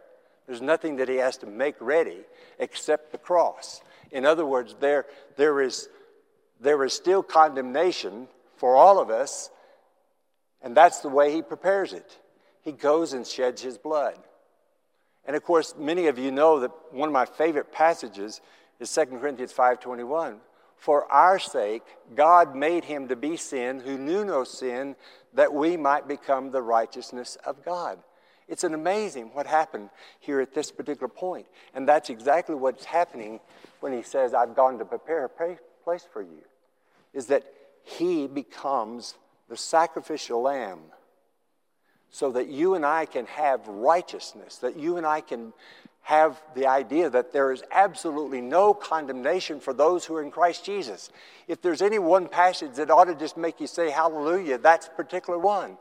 there's 0.46 0.62
nothing 0.62 0.96
that 0.96 1.08
he 1.08 1.16
has 1.16 1.36
to 1.38 1.46
make 1.46 1.76
ready 1.80 2.20
except 2.58 3.12
the 3.12 3.18
cross. 3.18 3.82
In 4.10 4.26
other 4.26 4.44
words, 4.44 4.74
there, 4.80 5.06
there, 5.36 5.60
is, 5.60 5.88
there 6.60 6.84
is 6.84 6.92
still 6.92 7.22
condemnation 7.22 8.28
for 8.56 8.76
all 8.76 8.98
of 8.98 9.10
us, 9.10 9.50
and 10.60 10.76
that's 10.76 11.00
the 11.00 11.08
way 11.08 11.32
he 11.32 11.42
prepares 11.42 11.92
it. 11.92 12.18
He 12.62 12.72
goes 12.72 13.12
and 13.12 13.26
sheds 13.26 13.62
his 13.62 13.78
blood. 13.78 14.18
And 15.24 15.36
of 15.36 15.44
course, 15.44 15.74
many 15.78 16.06
of 16.06 16.18
you 16.18 16.30
know 16.30 16.60
that 16.60 16.72
one 16.90 17.08
of 17.08 17.12
my 17.12 17.26
favorite 17.26 17.72
passages 17.72 18.40
is 18.80 18.90
2 18.90 19.20
Corinthians 19.20 19.52
5:21, 19.52 20.40
for 20.76 21.10
our 21.12 21.38
sake, 21.38 21.84
God 22.14 22.56
made 22.56 22.84
him 22.84 23.08
to 23.08 23.16
be 23.16 23.36
sin 23.36 23.80
who 23.80 23.96
knew 23.96 24.24
no 24.24 24.42
sin, 24.42 24.96
that 25.32 25.54
we 25.54 25.76
might 25.76 26.08
become 26.08 26.50
the 26.50 26.62
righteousness 26.62 27.36
of 27.46 27.64
God. 27.64 28.02
It's 28.48 28.64
an 28.64 28.74
amazing 28.74 29.30
what 29.32 29.46
happened 29.46 29.90
here 30.20 30.40
at 30.40 30.54
this 30.54 30.70
particular 30.70 31.08
point. 31.08 31.46
And 31.74 31.88
that's 31.88 32.10
exactly 32.10 32.54
what's 32.54 32.84
happening 32.84 33.40
when 33.80 33.92
he 33.92 34.02
says, 34.02 34.34
I've 34.34 34.54
gone 34.54 34.78
to 34.78 34.84
prepare 34.84 35.24
a 35.24 35.28
place 35.28 36.06
for 36.12 36.22
you. 36.22 36.42
is 37.12 37.26
that 37.26 37.44
he 37.84 38.26
becomes 38.26 39.14
the 39.48 39.56
sacrificial 39.56 40.42
lamb 40.42 40.80
so 42.10 42.30
that 42.32 42.48
you 42.48 42.74
and 42.74 42.84
I 42.84 43.06
can 43.06 43.26
have 43.26 43.66
righteousness, 43.66 44.56
that 44.58 44.76
you 44.76 44.96
and 44.96 45.06
I 45.06 45.20
can 45.20 45.52
have 46.02 46.42
the 46.54 46.66
idea 46.66 47.08
that 47.08 47.32
there 47.32 47.52
is 47.52 47.62
absolutely 47.70 48.40
no 48.40 48.74
condemnation 48.74 49.60
for 49.60 49.72
those 49.72 50.04
who 50.04 50.16
are 50.16 50.22
in 50.22 50.30
Christ 50.30 50.64
Jesus. 50.64 51.10
If 51.46 51.62
there's 51.62 51.80
any 51.80 51.98
one 51.98 52.28
passage 52.28 52.72
that 52.74 52.90
ought 52.90 53.04
to 53.04 53.14
just 53.14 53.36
make 53.36 53.60
you 53.60 53.66
say 53.66 53.90
hallelujah, 53.90 54.58
that's 54.58 54.88
a 54.88 54.90
particular 54.90 55.38
one. 55.38 55.78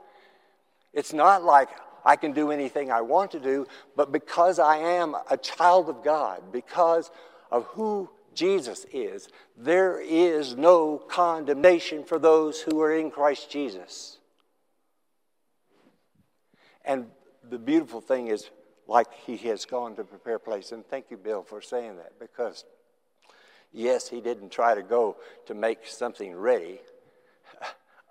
It's 0.93 1.11
not 1.11 1.43
like 1.43 1.69
I 2.05 2.15
can 2.15 2.31
do 2.31 2.51
anything 2.51 2.91
I 2.91 3.01
want 3.01 3.31
to 3.31 3.39
do, 3.39 3.67
but 3.95 4.11
because 4.11 4.59
I 4.59 4.77
am 4.77 5.15
a 5.29 5.37
child 5.37 5.89
of 5.89 6.03
God, 6.03 6.51
because 6.51 7.11
of 7.51 7.65
who 7.65 8.09
Jesus 8.33 8.85
is, 8.93 9.27
there 9.57 9.99
is 9.99 10.55
no 10.55 10.97
condemnation 10.97 12.03
for 12.03 12.17
those 12.17 12.61
who 12.61 12.81
are 12.81 12.95
in 12.95 13.11
Christ 13.11 13.49
Jesus. 13.49 14.17
And 16.85 17.07
the 17.47 17.59
beautiful 17.59 18.01
thing 18.01 18.27
is, 18.27 18.49
like 18.87 19.13
he 19.25 19.37
has 19.37 19.65
gone 19.65 19.95
to 19.95 20.03
prepare 20.03 20.35
a 20.35 20.39
place. 20.39 20.71
And 20.71 20.85
thank 20.85 21.11
you, 21.11 21.17
Bill, 21.17 21.43
for 21.43 21.61
saying 21.61 21.97
that 21.97 22.19
because, 22.19 22.65
yes, 23.71 24.09
he 24.09 24.21
didn't 24.21 24.49
try 24.49 24.75
to 24.75 24.81
go 24.81 25.17
to 25.45 25.53
make 25.53 25.85
something 25.85 26.35
ready 26.35 26.81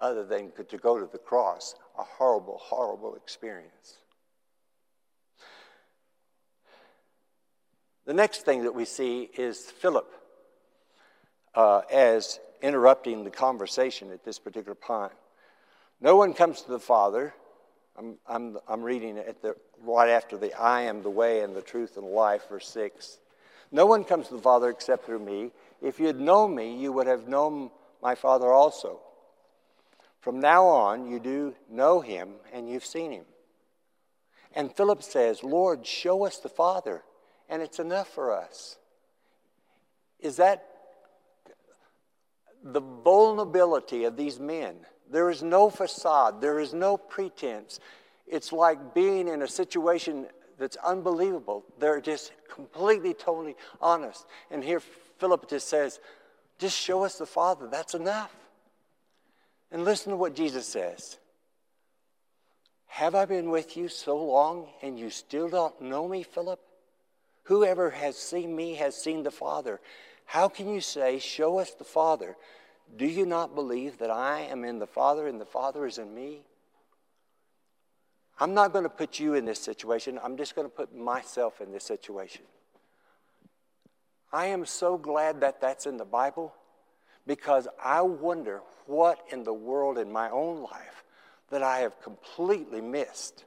other 0.00 0.24
than 0.24 0.52
to 0.68 0.78
go 0.78 0.98
to 0.98 1.06
the 1.06 1.18
cross. 1.18 1.74
A 1.98 2.02
horrible, 2.02 2.58
horrible 2.60 3.14
experience. 3.14 3.98
The 8.06 8.14
next 8.14 8.44
thing 8.44 8.64
that 8.64 8.74
we 8.74 8.84
see 8.84 9.30
is 9.36 9.60
Philip 9.60 10.10
uh, 11.54 11.82
as 11.92 12.40
interrupting 12.62 13.24
the 13.24 13.30
conversation 13.30 14.10
at 14.10 14.24
this 14.24 14.38
particular 14.38 14.74
point. 14.74 15.12
No 16.00 16.16
one 16.16 16.32
comes 16.32 16.62
to 16.62 16.70
the 16.70 16.80
Father 16.80 17.34
I'm, 18.00 18.16
I'm, 18.26 18.58
I'm 18.66 18.82
reading 18.82 19.18
it 19.18 19.42
the, 19.42 19.56
right 19.82 20.08
after 20.08 20.38
the 20.38 20.54
I 20.54 20.82
am 20.82 21.02
the 21.02 21.10
way 21.10 21.40
and 21.40 21.54
the 21.54 21.62
truth 21.62 21.96
and 21.96 22.06
the 22.06 22.10
life, 22.10 22.48
verse 22.48 22.68
6. 22.68 23.18
No 23.72 23.84
one 23.86 24.04
comes 24.04 24.28
to 24.28 24.34
the 24.34 24.42
Father 24.42 24.70
except 24.70 25.04
through 25.04 25.20
me. 25.20 25.50
If 25.82 26.00
you 26.00 26.06
had 26.06 26.18
known 26.18 26.54
me, 26.54 26.76
you 26.76 26.92
would 26.92 27.06
have 27.06 27.28
known 27.28 27.70
my 28.02 28.14
Father 28.14 28.50
also. 28.50 29.00
From 30.20 30.38
now 30.38 30.66
on, 30.66 31.10
you 31.10 31.18
do 31.18 31.54
know 31.70 32.00
him 32.00 32.34
and 32.52 32.68
you've 32.68 32.84
seen 32.84 33.10
him. 33.10 33.24
And 34.52 34.74
Philip 34.74 35.02
says, 35.02 35.42
Lord, 35.42 35.86
show 35.86 36.26
us 36.26 36.38
the 36.38 36.48
Father, 36.48 37.02
and 37.48 37.62
it's 37.62 37.78
enough 37.78 38.08
for 38.08 38.36
us. 38.36 38.76
Is 40.18 40.36
that 40.36 40.66
the 42.62 42.80
vulnerability 42.80 44.04
of 44.04 44.16
these 44.16 44.38
men? 44.38 44.76
There 45.10 45.30
is 45.30 45.42
no 45.42 45.70
facade, 45.70 46.40
there 46.40 46.58
is 46.58 46.74
no 46.74 46.96
pretense. 46.96 47.80
It's 48.26 48.52
like 48.52 48.94
being 48.94 49.28
in 49.28 49.42
a 49.42 49.48
situation 49.48 50.26
that's 50.58 50.76
unbelievable. 50.76 51.64
They're 51.78 52.00
just 52.00 52.32
completely, 52.52 53.14
totally 53.14 53.56
honest. 53.80 54.26
And 54.50 54.62
here 54.62 54.80
Philip 55.18 55.48
just 55.48 55.68
says, 55.68 56.00
just 56.58 56.76
show 56.76 57.04
us 57.04 57.16
the 57.16 57.26
Father. 57.26 57.66
That's 57.68 57.94
enough. 57.94 58.34
And 59.72 59.84
listen 59.84 60.10
to 60.10 60.16
what 60.16 60.34
Jesus 60.34 60.66
says. 60.66 61.18
Have 62.86 63.14
I 63.14 63.24
been 63.24 63.50
with 63.50 63.76
you 63.76 63.88
so 63.88 64.16
long 64.16 64.66
and 64.82 64.98
you 64.98 65.10
still 65.10 65.48
don't 65.48 65.80
know 65.80 66.08
me, 66.08 66.22
Philip? 66.22 66.60
Whoever 67.44 67.90
has 67.90 68.16
seen 68.16 68.54
me 68.54 68.74
has 68.74 69.00
seen 69.00 69.22
the 69.22 69.30
Father. 69.30 69.80
How 70.24 70.48
can 70.48 70.72
you 70.72 70.80
say, 70.80 71.18
Show 71.18 71.58
us 71.58 71.72
the 71.72 71.84
Father? 71.84 72.36
Do 72.96 73.06
you 73.06 73.26
not 73.26 73.54
believe 73.54 73.98
that 73.98 74.10
I 74.10 74.40
am 74.42 74.64
in 74.64 74.80
the 74.80 74.86
Father 74.86 75.28
and 75.28 75.40
the 75.40 75.46
Father 75.46 75.86
is 75.86 75.98
in 75.98 76.14
me? 76.14 76.42
I'm 78.40 78.54
not 78.54 78.72
going 78.72 78.84
to 78.84 78.90
put 78.90 79.20
you 79.20 79.34
in 79.34 79.44
this 79.44 79.60
situation. 79.60 80.18
I'm 80.22 80.36
just 80.36 80.56
going 80.56 80.66
to 80.66 80.74
put 80.74 80.96
myself 80.96 81.60
in 81.60 81.72
this 81.72 81.84
situation. 81.84 82.42
I 84.32 84.46
am 84.46 84.64
so 84.64 84.96
glad 84.96 85.40
that 85.42 85.60
that's 85.60 85.86
in 85.86 85.96
the 85.96 86.04
Bible 86.04 86.54
because 87.30 87.68
I 87.80 88.00
wonder 88.00 88.60
what 88.86 89.24
in 89.30 89.44
the 89.44 89.54
world 89.54 89.98
in 89.98 90.10
my 90.10 90.28
own 90.30 90.62
life 90.62 91.04
that 91.50 91.62
I 91.62 91.78
have 91.78 92.02
completely 92.02 92.80
missed. 92.80 93.44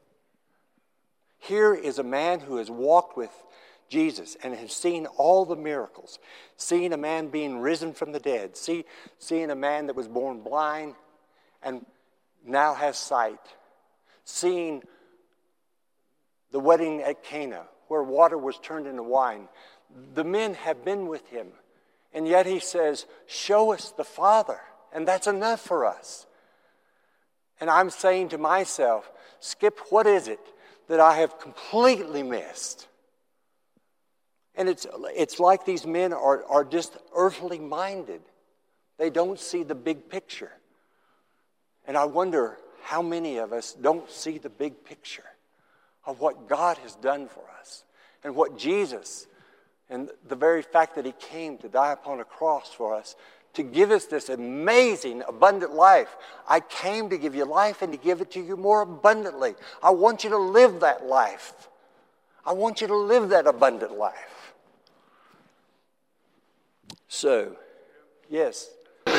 Here 1.38 1.74
is 1.74 2.00
a 2.00 2.04
man 2.04 2.40
who 2.40 2.56
has 2.56 2.72
walked 2.72 3.18
with 3.18 3.30
Jesus 3.90 4.38
and 4.42 4.56
has 4.56 4.72
seen 4.72 5.06
all 5.18 5.44
the 5.44 5.58
miracles, 5.58 6.20
seen 6.56 6.94
a 6.94 6.98
man 6.98 7.28
being 7.28 7.60
risen 7.60 7.92
from 7.92 8.14
the 8.14 8.22
dead, 8.22 8.56
see, 8.56 8.86
seeing 9.20 9.52
a 9.52 9.56
man 9.56 9.88
that 9.88 9.98
was 9.98 10.08
born 10.08 10.40
blind 10.40 10.96
and 11.62 11.86
now 12.46 12.76
has 12.76 12.98
sight, 12.98 13.42
seeing 14.24 14.82
the 16.54 16.60
wedding 16.62 17.02
at 17.02 17.22
Cana 17.22 17.64
where 17.90 18.02
water 18.02 18.38
was 18.38 18.58
turned 18.60 18.88
into 18.88 19.04
wine. 19.04 19.50
The 20.14 20.24
men 20.24 20.54
have 20.54 20.86
been 20.86 21.08
with 21.08 21.28
him, 21.28 21.48
and 22.14 22.28
yet 22.28 22.46
he 22.46 22.60
says, 22.60 23.06
Show 23.26 23.74
us 23.74 23.92
the 23.92 24.04
Father, 24.04 24.60
and 24.94 25.08
that's 25.08 25.28
enough 25.28 25.62
for 25.62 25.86
us. 25.86 26.26
And 27.60 27.70
I'm 27.70 27.90
saying 27.90 28.30
to 28.30 28.38
myself, 28.38 29.12
Skip, 29.40 29.80
what 29.90 30.08
is 30.08 30.28
it 30.28 30.40
that 30.88 31.00
I 31.00 31.18
have 31.18 31.40
completely 31.40 32.24
missed? 32.24 32.88
And 34.56 34.70
it's, 34.70 34.86
it's 35.16 35.40
like 35.40 35.66
these 35.66 35.86
men 35.86 36.14
are, 36.14 36.44
are 36.46 36.64
just 36.64 36.96
earthly 37.16 37.60
minded. 37.60 38.22
They 38.98 39.10
don't 39.10 39.40
see 39.40 39.64
the 39.64 39.76
big 39.76 40.10
picture. 40.10 40.52
And 41.88 41.98
I 41.98 42.06
wonder 42.06 42.58
how 42.84 43.02
many 43.02 43.38
of 43.38 43.52
us 43.54 43.74
don't 43.74 44.10
see 44.10 44.38
the 44.38 44.50
big 44.50 44.84
picture 44.84 45.24
of 46.06 46.20
what 46.20 46.48
God 46.48 46.78
has 46.80 46.96
done 46.96 47.28
for 47.28 47.44
us 47.60 47.84
and 48.24 48.36
what 48.36 48.58
Jesus, 48.58 49.26
and 49.94 50.10
the 50.28 50.36
very 50.36 50.62
fact 50.62 50.96
that 50.96 51.06
He 51.06 51.14
came 51.14 51.58
to 51.60 51.70
die 51.70 51.94
upon 51.94 52.20
a 52.20 52.26
cross 52.26 52.74
for 52.74 52.96
us, 52.96 53.16
to 53.54 53.64
give 53.64 53.92
us 53.92 54.06
this 54.06 54.30
amazing, 54.30 55.22
abundant 55.28 55.74
life. 55.74 56.16
I 56.50 56.60
came 56.60 57.10
to 57.12 57.18
give 57.18 57.36
you 57.36 57.46
life 57.46 57.82
and 57.82 57.94
to 57.94 58.00
give 58.00 58.20
it 58.20 58.32
to 58.32 58.42
you 58.42 58.58
more 58.58 58.82
abundantly. 58.82 59.54
I 59.82 59.92
want 59.92 60.24
you 60.24 60.32
to 60.32 60.38
live 60.38 60.80
that 60.80 61.06
life. 61.06 61.70
I 62.46 62.54
want 62.54 62.82
you 62.82 62.88
to 62.88 62.98
live 62.98 63.30
that 63.30 63.48
abundant 63.48 63.98
life. 63.98 64.54
So, 67.08 67.56
yes. 68.30 68.70
They've 69.06 69.16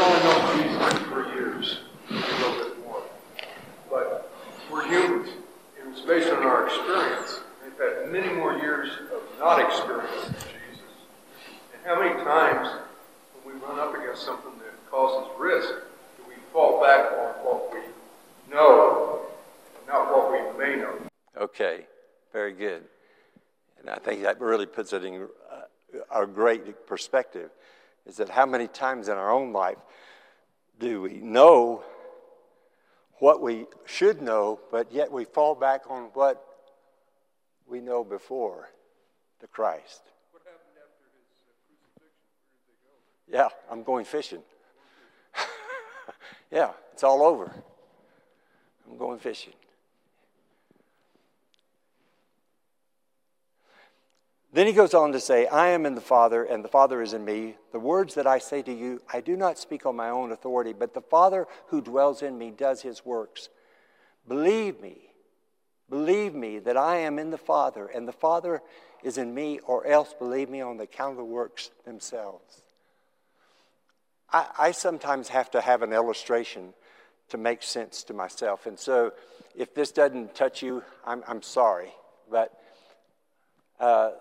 only 0.00 0.24
known 0.24 0.56
Jesus 0.56 0.98
for 1.08 1.26
years, 1.34 1.78
a 2.10 2.14
little 2.14 2.64
bit 2.64 2.84
more. 2.84 3.02
But 3.88 4.30
we're 4.70 4.86
humans. 4.88 5.28
It 5.78 5.86
was 5.86 6.00
based 6.00 6.32
on 6.32 6.42
our 6.42 6.66
experience. 6.66 7.40
They've 7.62 7.78
had 7.78 8.10
many 8.10 8.32
more 8.34 8.56
years 8.56 8.90
of 9.14 9.22
not 9.44 9.60
experiencing 9.60 10.32
Jesus. 10.32 10.80
And 11.74 11.82
how 11.84 12.00
many 12.00 12.14
times 12.24 12.66
when 13.42 13.54
we 13.54 13.60
run 13.60 13.78
up 13.78 13.94
against 13.94 14.22
something 14.22 14.52
that 14.58 14.90
causes 14.90 15.30
risk, 15.38 15.68
do 16.16 16.22
we 16.26 16.34
fall 16.50 16.80
back 16.82 17.12
on 17.12 17.44
what 17.44 17.70
we 17.70 17.80
know 18.50 19.20
and 19.76 19.86
not 19.86 20.10
what 20.10 20.32
we 20.32 20.58
may 20.58 20.76
know? 20.76 20.94
Okay, 21.38 21.86
very 22.32 22.54
good. 22.54 22.84
And 23.78 23.90
I 23.90 23.96
think 23.96 24.22
that 24.22 24.40
really 24.40 24.64
puts 24.64 24.94
it 24.94 25.04
in 25.04 25.28
uh, 25.52 26.22
a 26.22 26.26
great 26.26 26.86
perspective 26.86 27.50
is 28.06 28.16
that 28.16 28.30
how 28.30 28.46
many 28.46 28.66
times 28.66 29.08
in 29.08 29.14
our 29.14 29.30
own 29.30 29.52
life 29.52 29.78
do 30.80 31.02
we 31.02 31.18
know 31.18 31.82
what 33.18 33.42
we 33.42 33.66
should 33.84 34.22
know, 34.22 34.58
but 34.70 34.90
yet 34.90 35.12
we 35.12 35.26
fall 35.26 35.54
back 35.54 35.82
on 35.90 36.04
what 36.14 36.42
we 37.68 37.82
know 37.82 38.02
before 38.02 38.70
the 39.44 39.48
Christ? 39.48 40.00
What 40.32 40.42
happened 40.46 40.72
after 40.80 41.04
his 41.20 41.28
uh, 41.44 41.52
crucifixion? 41.68 42.24
Where 43.28 43.36
did 43.36 43.36
they 43.36 43.38
go? 43.38 43.52
Yeah, 43.52 43.70
I'm 43.70 43.82
going 43.82 44.06
fishing. 44.06 44.40
yeah, 46.50 46.70
it's 46.94 47.04
all 47.04 47.22
over. 47.22 47.52
I'm 48.90 48.96
going 48.96 49.18
fishing. 49.18 49.52
Then 54.54 54.66
he 54.66 54.72
goes 54.72 54.94
on 54.94 55.12
to 55.12 55.20
say, 55.20 55.46
I 55.46 55.68
am 55.68 55.84
in 55.84 55.94
the 55.94 56.00
Father, 56.00 56.44
and 56.44 56.64
the 56.64 56.68
Father 56.68 57.02
is 57.02 57.12
in 57.12 57.22
me. 57.22 57.56
The 57.72 57.78
words 57.78 58.14
that 58.14 58.26
I 58.26 58.38
say 58.38 58.62
to 58.62 58.72
you, 58.72 59.02
I 59.12 59.20
do 59.20 59.36
not 59.36 59.58
speak 59.58 59.84
on 59.84 59.94
my 59.94 60.08
own 60.08 60.32
authority, 60.32 60.72
but 60.72 60.94
the 60.94 61.02
Father 61.02 61.46
who 61.66 61.82
dwells 61.82 62.22
in 62.22 62.38
me 62.38 62.50
does 62.50 62.80
his 62.80 63.04
works. 63.04 63.50
Believe 64.26 64.80
me, 64.80 65.10
believe 65.90 66.34
me 66.34 66.60
that 66.60 66.78
I 66.78 66.96
am 66.96 67.18
in 67.18 67.30
the 67.30 67.36
Father, 67.36 67.86
and 67.86 68.08
the 68.08 68.12
Father 68.12 68.62
is 69.04 69.18
in 69.18 69.32
me, 69.32 69.60
or 69.66 69.86
else 69.86 70.14
believe 70.18 70.48
me 70.48 70.62
on 70.62 70.78
the 70.78 70.84
account 70.84 71.12
of 71.12 71.16
the 71.18 71.24
works 71.24 71.70
themselves. 71.84 72.62
I, 74.32 74.46
I 74.58 74.70
sometimes 74.72 75.28
have 75.28 75.50
to 75.52 75.60
have 75.60 75.82
an 75.82 75.92
illustration 75.92 76.72
to 77.28 77.38
make 77.38 77.62
sense 77.62 78.02
to 78.04 78.14
myself. 78.14 78.66
And 78.66 78.78
so 78.78 79.12
if 79.54 79.74
this 79.74 79.92
doesn't 79.92 80.34
touch 80.34 80.62
you, 80.62 80.82
I'm, 81.06 81.22
I'm 81.28 81.42
sorry. 81.42 81.92
But 82.30 82.58
uh, 83.78 84.12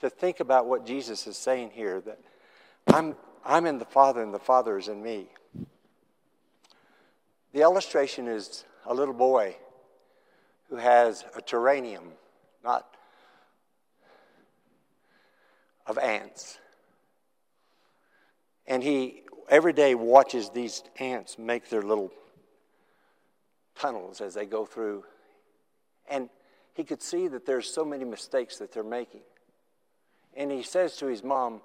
to 0.00 0.10
think 0.10 0.40
about 0.40 0.66
what 0.66 0.84
Jesus 0.84 1.26
is 1.28 1.36
saying 1.36 1.70
here 1.72 2.00
that 2.00 2.18
I'm, 2.88 3.14
I'm 3.44 3.66
in 3.66 3.78
the 3.78 3.84
Father 3.84 4.22
and 4.22 4.34
the 4.34 4.40
Father 4.40 4.76
is 4.76 4.88
in 4.88 5.02
me. 5.02 5.28
The 7.52 7.60
illustration 7.60 8.26
is 8.26 8.64
a 8.86 8.94
little 8.94 9.14
boy 9.14 9.56
who 10.68 10.76
has 10.76 11.24
a 11.36 11.40
terrarium, 11.40 12.08
not 12.64 12.86
of 15.86 15.98
ants. 15.98 16.58
And 18.66 18.82
he 18.82 19.22
every 19.48 19.72
day 19.72 19.94
watches 19.94 20.50
these 20.50 20.82
ants 20.98 21.38
make 21.38 21.68
their 21.68 21.82
little 21.82 22.10
tunnels 23.74 24.20
as 24.20 24.34
they 24.34 24.46
go 24.46 24.64
through. 24.64 25.04
And 26.08 26.28
he 26.74 26.84
could 26.84 27.02
see 27.02 27.28
that 27.28 27.46
there's 27.46 27.68
so 27.68 27.84
many 27.84 28.04
mistakes 28.04 28.58
that 28.58 28.72
they're 28.72 28.82
making. 28.82 29.22
And 30.34 30.50
he 30.50 30.62
says 30.62 30.96
to 30.98 31.06
his 31.06 31.22
mom, 31.22 31.60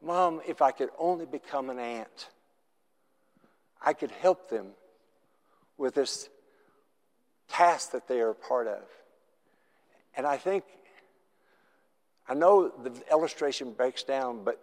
Mom, 0.00 0.40
if 0.46 0.62
I 0.62 0.72
could 0.72 0.90
only 0.98 1.26
become 1.26 1.70
an 1.70 1.78
ant, 1.78 2.28
I 3.84 3.92
could 3.92 4.10
help 4.10 4.48
them 4.48 4.68
with 5.76 5.94
this 5.94 6.28
task 7.48 7.92
that 7.92 8.08
they 8.08 8.20
are 8.20 8.30
a 8.30 8.34
part 8.34 8.66
of. 8.66 8.82
And 10.16 10.26
I 10.26 10.36
think, 10.36 10.64
I 12.28 12.34
know 12.34 12.68
the 12.68 12.92
illustration 13.10 13.72
breaks 13.72 14.04
down, 14.04 14.44
but 14.44 14.62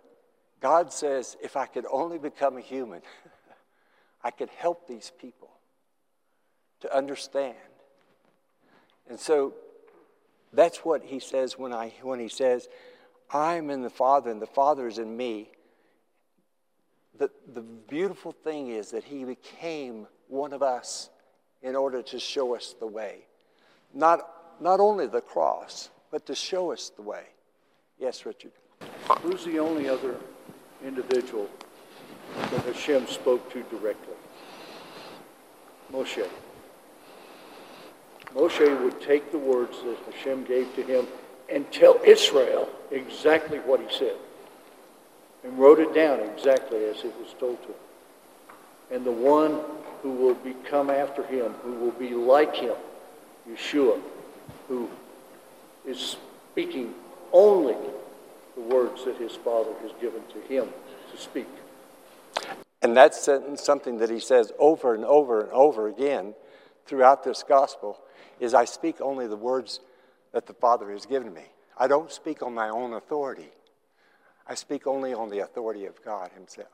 God 0.62 0.92
says, 0.92 1.38
if 1.42 1.56
I 1.56 1.66
could 1.66 1.86
only 1.92 2.18
become 2.18 2.58
a 2.58 2.62
human, 2.62 3.02
I 4.24 4.32
could 4.32 4.50
help 4.50 4.88
these 4.88 5.12
people 5.20 5.50
to 6.82 6.96
understand. 6.96 7.56
And 9.10 9.20
so 9.20 9.54
that's 10.54 10.80
what 10.80 11.04
he 11.04 11.20
says 11.20 11.58
when, 11.58 11.74
I, 11.74 11.94
when 12.02 12.20
he 12.20 12.30
says, 12.30 12.68
I'm 13.32 13.70
in 13.70 13.82
the 13.82 13.90
Father 13.90 14.32
and 14.32 14.42
the 14.42 14.48
Father 14.48 14.88
is 14.88 14.98
in 14.98 15.16
me. 15.16 15.50
The, 17.18 17.30
the 17.54 17.62
beautiful 17.62 18.32
thing 18.32 18.70
is 18.70 18.92
that 18.92 19.04
he 19.04 19.26
became 19.26 20.08
one 20.28 20.54
of 20.54 20.64
us 20.64 21.10
in 21.62 21.76
order 21.76 22.02
to 22.02 22.20
show 22.20 22.56
us 22.56 22.76
the 22.80 22.88
way. 22.88 23.26
Not, 23.94 24.22
not 24.62 24.80
only 24.80 25.08
the 25.08 25.22
cross, 25.22 25.90
but 26.12 26.26
to 26.28 26.36
show 26.36 26.72
us 26.72 26.92
the 26.96 27.02
way. 27.02 27.26
Yes, 28.00 28.26
Richard. 28.26 28.52
Who's 29.22 29.44
the 29.44 29.60
only 29.60 29.90
other 29.90 30.16
individual 30.86 31.50
that 32.34 32.64
Hashem 32.64 33.08
spoke 33.08 33.52
to 33.52 33.62
directly? 33.64 34.14
Moshe. 35.92 36.26
Moshe 38.34 38.84
would 38.84 39.02
take 39.02 39.32
the 39.34 39.38
words 39.38 39.78
that 39.84 39.98
Hashem 40.14 40.46
gave 40.46 40.74
to 40.76 40.84
him 40.84 41.08
and 41.50 41.70
tell 41.74 42.00
Israel 42.06 42.70
exactly 42.90 43.58
what 43.60 43.82
he 43.82 43.98
said 43.98 44.16
and 45.44 45.58
wrote 45.60 45.80
it 45.80 45.94
down 45.94 46.20
exactly 46.22 46.86
as 46.86 47.04
it 47.04 47.14
was 47.20 47.34
told 47.38 47.62
to 47.64 47.70
him. 47.70 47.76
And 48.92 49.06
the 49.06 49.12
one 49.12 49.60
who 50.02 50.12
will 50.12 50.36
become 50.36 50.90
after 50.90 51.24
him, 51.24 51.52
who 51.64 51.74
will 51.74 51.92
be 51.92 52.12
like 52.12 52.56
him, 52.56 52.76
Yeshua, 53.50 54.00
who 54.70 54.90
is 55.86 56.18
speaking 56.52 56.94
only 57.34 57.76
the 58.56 58.62
words 58.62 59.06
that 59.06 59.18
his 59.18 59.36
Father 59.36 59.72
has 59.82 59.92
given 60.02 60.22
to 60.34 60.42
him 60.42 60.70
to 61.12 61.18
speak. 61.18 61.48
And 62.82 62.96
that's 62.96 63.30
something 63.56 63.98
that 63.98 64.10
he 64.10 64.20
says 64.20 64.52
over 64.58 64.96
and 64.96 65.04
over 65.04 65.42
and 65.42 65.52
over 65.52 65.88
again 65.88 66.34
throughout 66.86 67.24
this 67.24 67.44
gospel 67.44 68.00
is 68.40 68.54
I 68.54 68.66
speak 68.66 69.02
only 69.02 69.28
the 69.28 69.36
words 69.36 69.82
that 70.32 70.48
the 70.48 70.54
Father 70.54 70.92
has 70.92 71.06
given 71.06 71.34
me. 71.34 71.44
I 71.78 71.88
don't 71.88 72.12
speak 72.12 72.42
on 72.42 72.54
my 72.54 72.70
own 72.70 72.94
authority. 72.94 73.50
I 74.48 74.56
speak 74.56 74.88
only 74.88 75.14
on 75.14 75.30
the 75.30 75.40
authority 75.40 75.86
of 75.86 76.04
God 76.04 76.32
himself. 76.34 76.68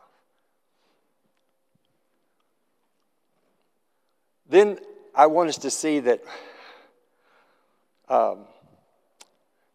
Then 4.47 4.77
I 5.13 5.25
want 5.25 5.49
us 5.49 5.57
to 5.59 5.71
see 5.71 5.99
that 6.01 6.23
um, 8.07 8.45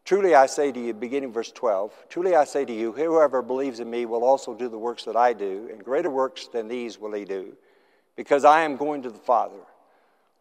truly 0.03 0.35
I 0.35 0.45
say 0.45 0.71
to 0.71 0.79
you, 0.79 0.93
beginning 0.93 1.31
verse 1.31 1.51
12, 1.51 1.93
truly 2.09 2.35
I 2.35 2.43
say 2.43 2.65
to 2.65 2.73
you, 2.73 2.91
whoever 2.91 3.41
believes 3.41 3.79
in 3.79 3.89
me 3.89 4.05
will 4.05 4.23
also 4.23 4.53
do 4.53 4.69
the 4.69 4.77
works 4.77 5.05
that 5.05 5.15
I 5.15 5.33
do, 5.33 5.69
and 5.71 5.83
greater 5.83 6.09
works 6.09 6.47
than 6.47 6.67
these 6.67 6.99
will 6.99 7.13
he 7.13 7.25
do, 7.25 7.55
because 8.15 8.45
I 8.45 8.61
am 8.61 8.77
going 8.77 9.03
to 9.03 9.09
the 9.09 9.19
Father. 9.19 9.59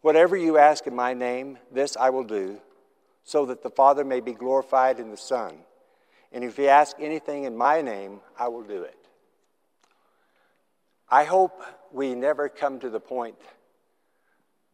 Whatever 0.03 0.37
you 0.37 0.59
ask 0.59 0.87
in 0.87 0.96
my 0.96 1.14
name, 1.14 1.59
this 1.70 1.96
I 1.96 2.11
will 2.11 2.25
do, 2.25 2.61
so 3.25 3.46
that 3.46 3.62
the 3.62 3.70
Father 3.70 4.05
may 4.05 4.20
be 4.20 4.33
glorified 4.33 4.99
in 4.99 5.11
the 5.11 5.16
Son. 5.16 5.55
And 6.33 6.44
if 6.44 6.59
you 6.59 6.68
ask 6.68 6.96
anything 7.01 7.44
in 7.44 7.57
my 7.57 7.83
name, 7.83 8.20
I 8.38 8.49
will 8.49 8.62
do 8.62 8.83
it. 8.83 8.96
I 11.09 11.25
hope 11.25 11.62
we 11.92 12.14
never 12.14 12.49
come 12.49 12.79
to 12.81 12.88
the 12.88 13.01
point 13.01 13.37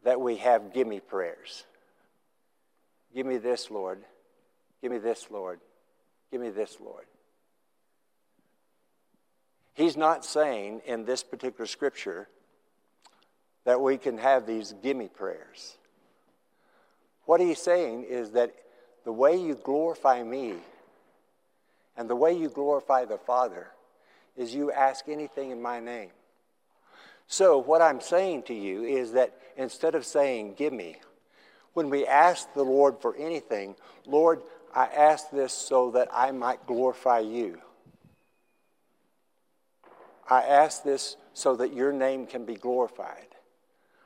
that 0.03 0.21
we 0.21 0.37
have 0.37 0.73
gimme 0.73 0.99
prayers. 0.99 1.65
Give 3.13 3.25
me 3.25 3.37
this, 3.37 3.71
Lord. 3.71 4.03
Give 4.81 4.91
me 4.91 4.97
this, 4.97 5.27
Lord. 5.29 5.59
Give 6.31 6.41
me 6.41 6.49
this, 6.49 6.77
Lord. 6.79 7.05
He's 9.73 9.95
not 9.95 10.25
saying 10.25 10.81
in 10.85 11.05
this 11.05 11.23
particular 11.23 11.67
scripture 11.67 12.27
that 13.65 13.79
we 13.79 13.97
can 13.97 14.17
have 14.17 14.47
these 14.47 14.73
gimme 14.81 15.07
prayers. 15.07 15.77
What 17.25 17.41
he's 17.41 17.59
saying 17.59 18.05
is 18.09 18.31
that 18.31 18.53
the 19.05 19.11
way 19.11 19.35
you 19.35 19.55
glorify 19.55 20.23
me 20.23 20.55
and 21.95 22.09
the 22.09 22.15
way 22.15 22.33
you 22.33 22.49
glorify 22.49 23.05
the 23.05 23.17
Father 23.17 23.67
is 24.35 24.55
you 24.55 24.71
ask 24.71 25.09
anything 25.09 25.51
in 25.51 25.61
my 25.61 25.79
name. 25.79 26.11
So, 27.27 27.57
what 27.57 27.81
I'm 27.81 27.99
saying 27.99 28.43
to 28.43 28.53
you 28.53 28.83
is 28.83 29.11
that 29.11 29.37
instead 29.57 29.95
of 29.95 30.05
saying, 30.05 30.53
Give 30.53 30.71
me, 30.71 30.95
when 31.73 31.89
we 31.89 32.07
ask 32.07 32.51
the 32.53 32.63
Lord 32.63 32.99
for 33.01 33.15
anything, 33.17 33.75
Lord, 34.05 34.41
I 34.77 34.85
ask 34.95 35.31
this 35.31 35.53
so 35.53 35.89
that 35.91 36.07
I 36.13 36.29
might 36.29 36.67
glorify 36.67 37.21
you. 37.21 37.59
I 40.29 40.43
ask 40.43 40.83
this 40.83 41.17
so 41.33 41.55
that 41.55 41.73
your 41.73 41.91
name 41.91 42.27
can 42.27 42.45
be 42.45 42.53
glorified. 42.53 43.25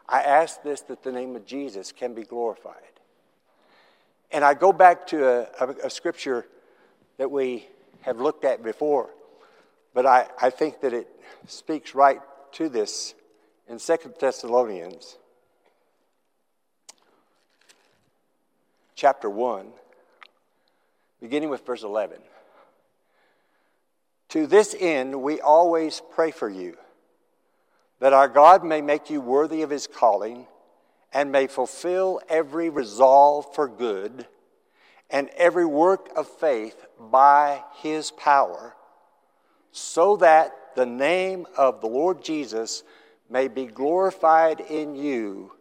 I 0.07 0.21
ask 0.21 0.63
this 0.63 0.79
that 0.83 1.03
the 1.03 1.11
name 1.11 1.35
of 1.35 1.45
Jesus 1.45 1.91
can 1.91 2.13
be 2.13 2.23
glorified. 2.23 2.75
And 4.31 4.45
I 4.45 4.53
go 4.53 4.71
back 4.71 5.07
to 5.07 5.27
a, 5.27 5.41
a, 5.59 5.75
a 5.87 5.89
scripture 5.89 6.45
that 7.17 7.29
we 7.29 7.67
have 8.03 8.21
looked 8.21 8.45
at 8.45 8.63
before, 8.63 9.09
but 9.93 10.05
I, 10.05 10.29
I 10.41 10.51
think 10.51 10.79
that 10.81 10.93
it 10.93 11.09
speaks 11.47 11.93
right 11.93 12.21
to 12.53 12.69
this 12.69 13.13
in 13.67 13.77
Second 13.77 14.13
Thessalonians 14.21 15.17
chapter 18.95 19.29
1, 19.29 19.67
beginning 21.21 21.49
with 21.49 21.65
verse 21.65 21.83
11. 21.83 22.17
To 24.29 24.47
this 24.47 24.75
end, 24.79 25.21
we 25.21 25.39
always 25.41 26.01
pray 26.13 26.31
for 26.31 26.49
you, 26.49 26.77
that 27.99 28.13
our 28.13 28.27
God 28.27 28.63
may 28.63 28.81
make 28.81 29.09
you 29.09 29.21
worthy 29.21 29.61
of 29.61 29.69
his 29.69 29.87
calling 29.87 30.47
and 31.13 31.31
may 31.31 31.47
fulfill 31.47 32.21
every 32.29 32.69
resolve 32.69 33.53
for 33.53 33.67
good 33.67 34.25
and 35.09 35.29
every 35.35 35.65
work 35.65 36.09
of 36.15 36.27
faith 36.27 36.85
by 36.97 37.61
his 37.81 38.11
power, 38.11 38.73
so 39.71 40.15
that 40.17 40.55
the 40.75 40.85
name 40.85 41.45
of 41.57 41.81
the 41.81 41.87
Lord 41.87 42.23
Jesus 42.23 42.83
may 43.29 43.49
be 43.49 43.65
glorified 43.65 44.61
in 44.61 44.95
you 44.95 45.51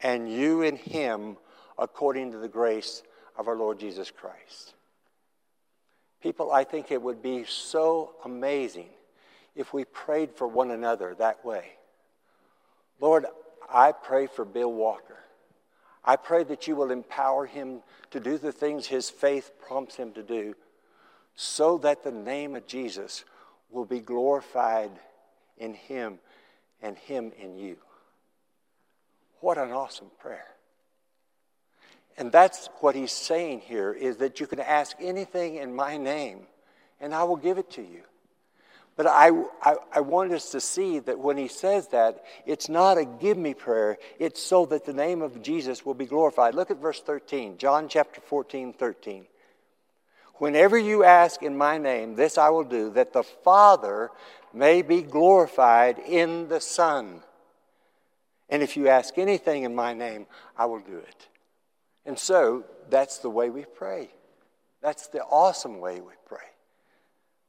and 0.00 0.30
you 0.30 0.62
in 0.62 0.76
him 0.76 1.36
according 1.78 2.32
to 2.32 2.38
the 2.38 2.48
grace 2.48 3.04
of 3.36 3.46
our 3.46 3.56
Lord 3.56 3.78
Jesus 3.78 4.10
Christ. 4.10 4.74
People, 6.22 6.52
I 6.52 6.64
think 6.64 6.90
it 6.90 7.02
would 7.02 7.20
be 7.20 7.44
so 7.44 8.12
amazing 8.24 8.88
if 9.56 9.74
we 9.74 9.84
prayed 9.84 10.30
for 10.32 10.46
one 10.46 10.70
another 10.70 11.14
that 11.16 11.44
way. 11.44 11.72
Lord, 13.00 13.26
I 13.68 13.92
pray 13.92 14.28
for 14.28 14.44
Bill 14.44 14.72
Walker. 14.72 15.18
I 16.04 16.16
pray 16.16 16.44
that 16.44 16.66
you 16.66 16.76
will 16.76 16.90
empower 16.90 17.46
him 17.46 17.82
to 18.10 18.20
do 18.20 18.38
the 18.38 18.52
things 18.52 18.86
his 18.86 19.10
faith 19.10 19.50
prompts 19.66 19.96
him 19.96 20.12
to 20.12 20.22
do 20.22 20.54
so 21.34 21.78
that 21.78 22.04
the 22.04 22.12
name 22.12 22.54
of 22.54 22.66
Jesus 22.66 23.24
will 23.70 23.84
be 23.84 24.00
glorified 24.00 24.90
in 25.58 25.74
him 25.74 26.18
and 26.82 26.96
him 26.96 27.32
in 27.38 27.56
you. 27.56 27.76
What 29.40 29.58
an 29.58 29.70
awesome 29.70 30.10
prayer. 30.20 30.46
And 32.18 32.30
that's 32.30 32.68
what 32.80 32.94
he's 32.94 33.12
saying 33.12 33.60
here 33.60 33.92
is 33.92 34.18
that 34.18 34.40
you 34.40 34.46
can 34.46 34.60
ask 34.60 34.96
anything 35.00 35.56
in 35.56 35.74
my 35.74 35.96
name 35.96 36.46
and 37.00 37.14
I 37.14 37.24
will 37.24 37.36
give 37.36 37.58
it 37.58 37.70
to 37.72 37.82
you. 37.82 38.02
But 38.94 39.06
I, 39.06 39.30
I, 39.62 39.76
I, 39.94 40.00
want 40.00 40.32
us 40.32 40.50
to 40.50 40.60
see 40.60 40.98
that 41.00 41.18
when 41.18 41.38
he 41.38 41.48
says 41.48 41.88
that, 41.88 42.22
it's 42.44 42.68
not 42.68 42.98
a 42.98 43.06
give 43.06 43.38
me 43.38 43.54
prayer, 43.54 43.96
it's 44.18 44.40
so 44.40 44.66
that 44.66 44.84
the 44.84 44.92
name 44.92 45.22
of 45.22 45.42
Jesus 45.42 45.84
will 45.84 45.94
be 45.94 46.04
glorified. 46.04 46.54
Look 46.54 46.70
at 46.70 46.76
verse 46.76 47.00
13, 47.00 47.56
John 47.56 47.88
chapter 47.88 48.20
14, 48.20 48.74
13. 48.74 49.26
Whenever 50.34 50.76
you 50.76 51.04
ask 51.04 51.42
in 51.42 51.56
my 51.56 51.78
name, 51.78 52.16
this 52.16 52.36
I 52.36 52.50
will 52.50 52.64
do, 52.64 52.90
that 52.90 53.14
the 53.14 53.22
Father 53.22 54.10
may 54.52 54.82
be 54.82 55.00
glorified 55.00 55.98
in 55.98 56.48
the 56.48 56.60
Son. 56.60 57.22
And 58.50 58.62
if 58.62 58.76
you 58.76 58.88
ask 58.88 59.16
anything 59.16 59.62
in 59.62 59.74
my 59.74 59.94
name, 59.94 60.26
I 60.58 60.66
will 60.66 60.80
do 60.80 60.98
it. 60.98 61.28
And 62.04 62.18
so 62.18 62.64
that's 62.90 63.18
the 63.18 63.30
way 63.30 63.50
we 63.50 63.64
pray. 63.64 64.10
That's 64.80 65.06
the 65.08 65.22
awesome 65.22 65.80
way 65.80 66.00
we 66.00 66.12
pray. 66.26 66.38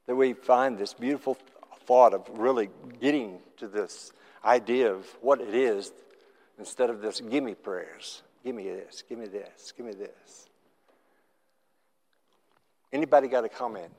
That 0.07 0.15
we 0.15 0.33
find 0.33 0.77
this 0.77 0.93
beautiful 0.93 1.37
thought 1.85 2.13
of 2.13 2.27
really 2.33 2.69
getting 3.01 3.39
to 3.57 3.67
this 3.67 4.11
idea 4.45 4.93
of 4.93 5.05
what 5.21 5.41
it 5.41 5.53
is 5.53 5.91
instead 6.59 6.89
of 6.89 7.01
this 7.01 7.19
gimme 7.21 7.55
prayers. 7.55 8.21
Give 8.43 8.55
me 8.55 8.63
this, 8.63 9.03
give 9.07 9.17
me 9.17 9.27
this, 9.27 9.73
give 9.75 9.85
me 9.85 9.93
this. 9.93 10.49
Anybody 12.91 13.27
got 13.27 13.43
a 13.43 13.49
comment? 13.49 13.91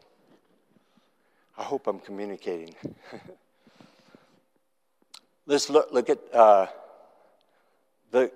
I 1.57 1.63
hope 1.63 1.87
I'm 1.87 1.99
communicating. 1.99 2.75
Let's 5.47 5.69
look, 5.69 5.93
look 5.93 6.11
at 6.11 6.19
uh, 6.33 6.67
the, 8.11 8.31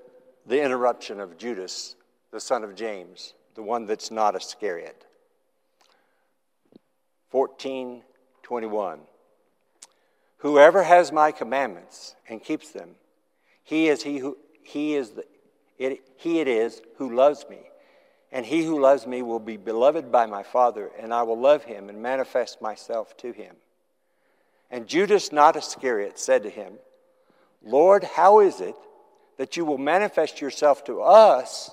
the 0.47 0.63
interruption 0.63 1.21
of 1.21 1.39
Judas, 1.39 1.97
the 2.31 2.41
son 2.41 2.65
of 2.65 2.75
James, 2.75 3.35
the 3.55 3.63
one 3.63 3.87
that's 3.87 4.11
not 4.11 4.37
Iscariot. 4.37 5.07
1421. 7.31 9.01
Whoever 10.39 10.83
has 10.83 11.13
my 11.13 11.33
commandments 11.33 12.15
and 12.29 12.43
keeps 12.43 12.71
them, 12.71 12.91
he 13.65 13.89
is 13.89 14.03
he 14.03 14.19
who 14.19 14.39
he 14.63 14.95
is 14.95 15.11
the, 15.11 15.25
it, 15.79 16.01
he 16.17 16.41
it 16.41 16.49
is 16.49 16.83
who 16.97 17.15
loves 17.15 17.47
me. 17.49 17.59
And 18.31 18.45
he 18.45 18.63
who 18.63 18.79
loves 18.79 19.07
me 19.07 19.23
will 19.23 19.39
be 19.39 19.57
beloved 19.57 20.13
by 20.13 20.27
my 20.27 20.43
Father, 20.43 20.91
and 20.99 21.15
I 21.15 21.23
will 21.23 21.41
love 21.41 21.65
him 21.65 21.89
and 21.89 22.03
manifest 22.03 22.61
myself 22.61 23.17
to 23.19 23.33
him. 23.33 23.57
And 24.71 24.87
Judas, 24.87 25.33
not 25.33 25.57
Iscariot, 25.57 26.19
said 26.19 26.43
to 26.43 26.51
him, 26.51 26.75
Lord, 27.63 28.05
how 28.05 28.41
is 28.41 28.61
it 28.61 28.75
that 29.39 29.57
you 29.57 29.65
will 29.65 29.79
manifest 29.79 30.43
yourself 30.43 30.85
to 30.85 31.01
us 31.01 31.71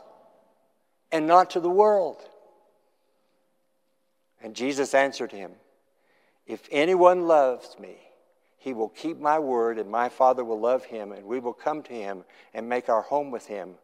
and 1.16 1.28
not 1.28 1.52
to 1.52 1.62
the 1.62 1.70
world? 1.70 2.18
And 4.42 4.54
Jesus 4.54 4.94
answered 4.94 5.32
him, 5.32 5.52
If 6.46 6.68
anyone 6.70 7.26
loves 7.26 7.78
me, 7.80 7.96
he 8.58 8.74
will 8.74 8.90
keep 8.90 9.18
my 9.18 9.40
word, 9.40 9.80
and 9.80 9.90
my 9.90 10.10
Father 10.10 10.44
will 10.44 10.60
love 10.60 10.84
him, 10.84 11.14
and 11.14 11.26
we 11.26 11.40
will 11.40 11.54
come 11.54 11.84
to 11.84 11.94
him 11.94 12.26
and 12.54 12.68
make 12.68 12.90
our 12.90 13.02
home 13.02 13.32
with 13.32 13.48
him. 13.48 13.76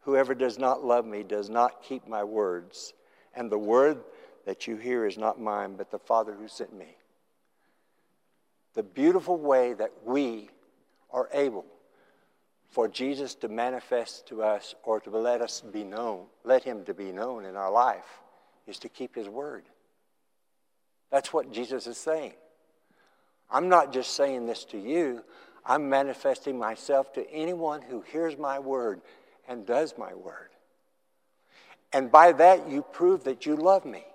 Whoever 0.00 0.34
does 0.34 0.58
not 0.58 0.84
love 0.84 1.06
me 1.06 1.22
does 1.22 1.48
not 1.48 1.84
keep 1.84 2.08
my 2.08 2.24
words, 2.24 2.94
and 3.34 3.48
the 3.48 3.58
word 3.58 4.02
that 4.44 4.66
you 4.66 4.76
hear 4.76 5.06
is 5.06 5.16
not 5.16 5.40
mine, 5.40 5.76
but 5.76 5.92
the 5.92 6.00
Father 6.00 6.34
who 6.34 6.48
sent 6.48 6.76
me. 6.76 6.96
The 8.74 8.82
beautiful 8.82 9.36
way 9.36 9.74
that 9.74 9.92
we 10.04 10.50
are 11.12 11.28
able 11.32 11.66
for 12.72 12.88
Jesus 12.88 13.34
to 13.36 13.48
manifest 13.48 14.26
to 14.28 14.42
us 14.42 14.74
or 14.82 14.98
to 15.00 15.10
let 15.10 15.42
us 15.42 15.60
be 15.60 15.84
known, 15.84 16.24
let 16.42 16.64
him 16.64 16.84
to 16.86 16.94
be 16.94 17.12
known 17.12 17.44
in 17.44 17.54
our 17.54 17.70
life, 17.70 18.20
is 18.66 18.78
to 18.78 18.88
keep 18.88 19.14
his 19.14 19.28
word. 19.28 19.64
That's 21.10 21.34
what 21.34 21.52
Jesus 21.52 21.86
is 21.86 21.98
saying. 21.98 22.32
I'm 23.50 23.68
not 23.68 23.92
just 23.92 24.16
saying 24.16 24.46
this 24.46 24.64
to 24.66 24.78
you, 24.78 25.22
I'm 25.66 25.90
manifesting 25.90 26.58
myself 26.58 27.12
to 27.12 27.30
anyone 27.30 27.82
who 27.82 28.00
hears 28.00 28.38
my 28.38 28.58
word 28.58 29.02
and 29.46 29.66
does 29.66 29.94
my 29.98 30.14
word. 30.14 30.48
And 31.92 32.10
by 32.10 32.32
that, 32.32 32.70
you 32.70 32.80
prove 32.80 33.24
that 33.24 33.44
you 33.44 33.54
love 33.54 33.84
me. 33.84 34.06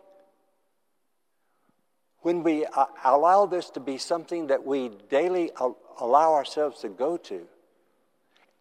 When 2.22 2.42
we 2.42 2.66
uh, 2.66 2.86
allow 3.06 3.46
this 3.46 3.70
to 3.70 3.80
be 3.80 4.00
something 4.00 4.48
that 4.48 4.66
we 4.66 4.90
daily 5.10 5.52
allow 6.00 6.34
ourselves 6.34 6.82
to 6.82 6.90
go 6.90 7.18
to 7.18 7.48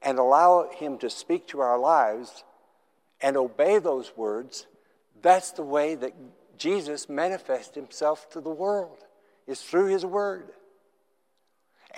and 0.07 0.21
allow 0.21 0.71
Him 0.71 0.99
to 0.99 1.11
speak 1.11 1.49
to 1.49 1.59
our 1.59 1.77
lives 1.77 2.45
and 3.21 3.37
obey 3.37 3.81
those 3.81 4.17
words, 4.17 4.69
that's 5.21 5.51
the 5.51 5.65
way 5.65 5.97
that 5.97 6.13
Jesus 6.57 7.09
manifests 7.09 7.75
Himself 7.75 8.31
to 8.31 8.41
the 8.41 8.49
world, 8.49 8.99
is 9.49 9.61
through 9.61 9.87
His 9.87 10.07
Word. 10.07 10.51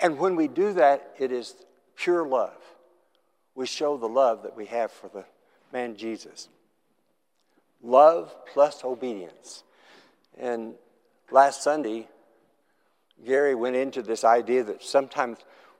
And 0.01 0.17
when 0.17 0.35
we 0.35 0.47
do 0.47 0.73
that, 0.73 1.13
it 1.19 1.31
is 1.31 1.53
pure 1.95 2.27
love. 2.27 2.57
We 3.53 3.67
show 3.67 3.95
the 3.95 4.09
love 4.09 4.41
that 4.41 4.57
we 4.57 4.65
have 4.65 4.91
for 4.91 5.07
the 5.07 5.25
man 5.71 5.95
Jesus. 5.95 6.49
Love 7.83 8.33
plus 8.51 8.83
obedience. 8.83 9.63
And 10.39 10.73
last 11.29 11.61
Sunday, 11.61 12.07
Gary 13.23 13.53
went 13.53 13.75
into 13.75 14.01
this 14.01 14.23
idea 14.23 14.63
that 14.63 14.81
sometimes 14.81 15.37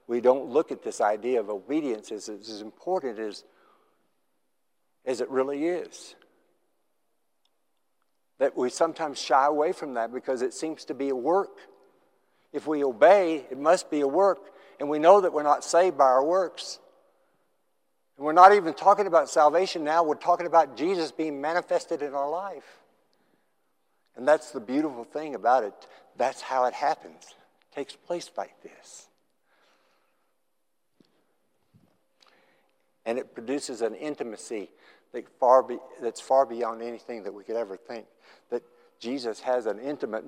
we 0.10 0.22
don't 0.22 0.50
look 0.50 0.72
at 0.72 0.82
this 0.82 1.02
idea 1.02 1.40
of 1.40 1.52
obedience 1.52 2.12
as, 2.12 2.30
as 2.30 2.62
important 2.62 3.20
as, 3.20 3.44
as 5.06 5.22
it 5.22 5.30
really 5.30 5.68
is. 5.68 6.16
That 8.40 8.58
we 8.58 8.72
sometimes 8.72 9.22
shy 9.22 9.46
away 9.46 9.72
from 9.72 9.94
that 9.94 10.12
because 10.12 10.42
it 10.42 10.56
seems 10.56 10.84
to 10.86 10.96
be 10.96 11.10
a 11.10 11.16
work. 11.16 11.56
If 12.52 12.66
we 12.66 12.84
obey, 12.84 13.46
it 13.52 13.60
must 13.60 13.92
be 13.92 14.00
a 14.00 14.08
work. 14.08 14.40
And 14.80 14.90
we 14.90 14.98
know 14.98 15.22
that 15.22 15.32
we're 15.32 15.44
not 15.44 15.64
saved 15.64 15.96
by 15.96 16.06
our 16.06 16.26
works. 16.26 16.80
And 18.18 18.26
we're 18.26 18.34
not 18.34 18.56
even 18.56 18.74
talking 18.74 19.06
about 19.06 19.30
salvation 19.30 19.84
now, 19.84 20.02
we're 20.02 20.16
talking 20.16 20.48
about 20.48 20.76
Jesus 20.76 21.12
being 21.12 21.40
manifested 21.40 22.02
in 22.02 22.16
our 22.16 22.30
life. 22.32 22.80
And 24.16 24.28
that's 24.28 24.50
the 24.50 24.60
beautiful 24.60 25.04
thing 25.04 25.36
about 25.36 25.66
it. 25.66 25.74
That's 26.18 26.42
how 26.42 26.66
it 26.66 26.74
happens. 26.74 27.22
It 27.22 27.76
takes 27.76 27.96
place 27.96 28.32
like 28.36 28.60
this. 28.64 29.09
And 33.10 33.18
it 33.18 33.34
produces 33.34 33.82
an 33.82 33.96
intimacy 33.96 34.70
that 35.14 35.28
far 35.40 35.64
be, 35.64 35.80
that's 36.00 36.22
far 36.22 36.46
beyond 36.46 36.84
anything 36.84 37.24
that 37.24 37.34
we 37.34 37.44
could 37.44 37.56
ever 37.56 37.76
think. 37.76 38.06
That 38.52 38.62
Jesus 39.00 39.40
has 39.40 39.66
an 39.66 39.80
intimate 39.80 40.24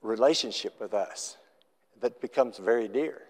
relationship 0.00 0.80
with 0.80 0.94
us 0.94 1.36
that 2.00 2.20
becomes 2.20 2.58
very 2.58 2.86
dear. 2.86 3.20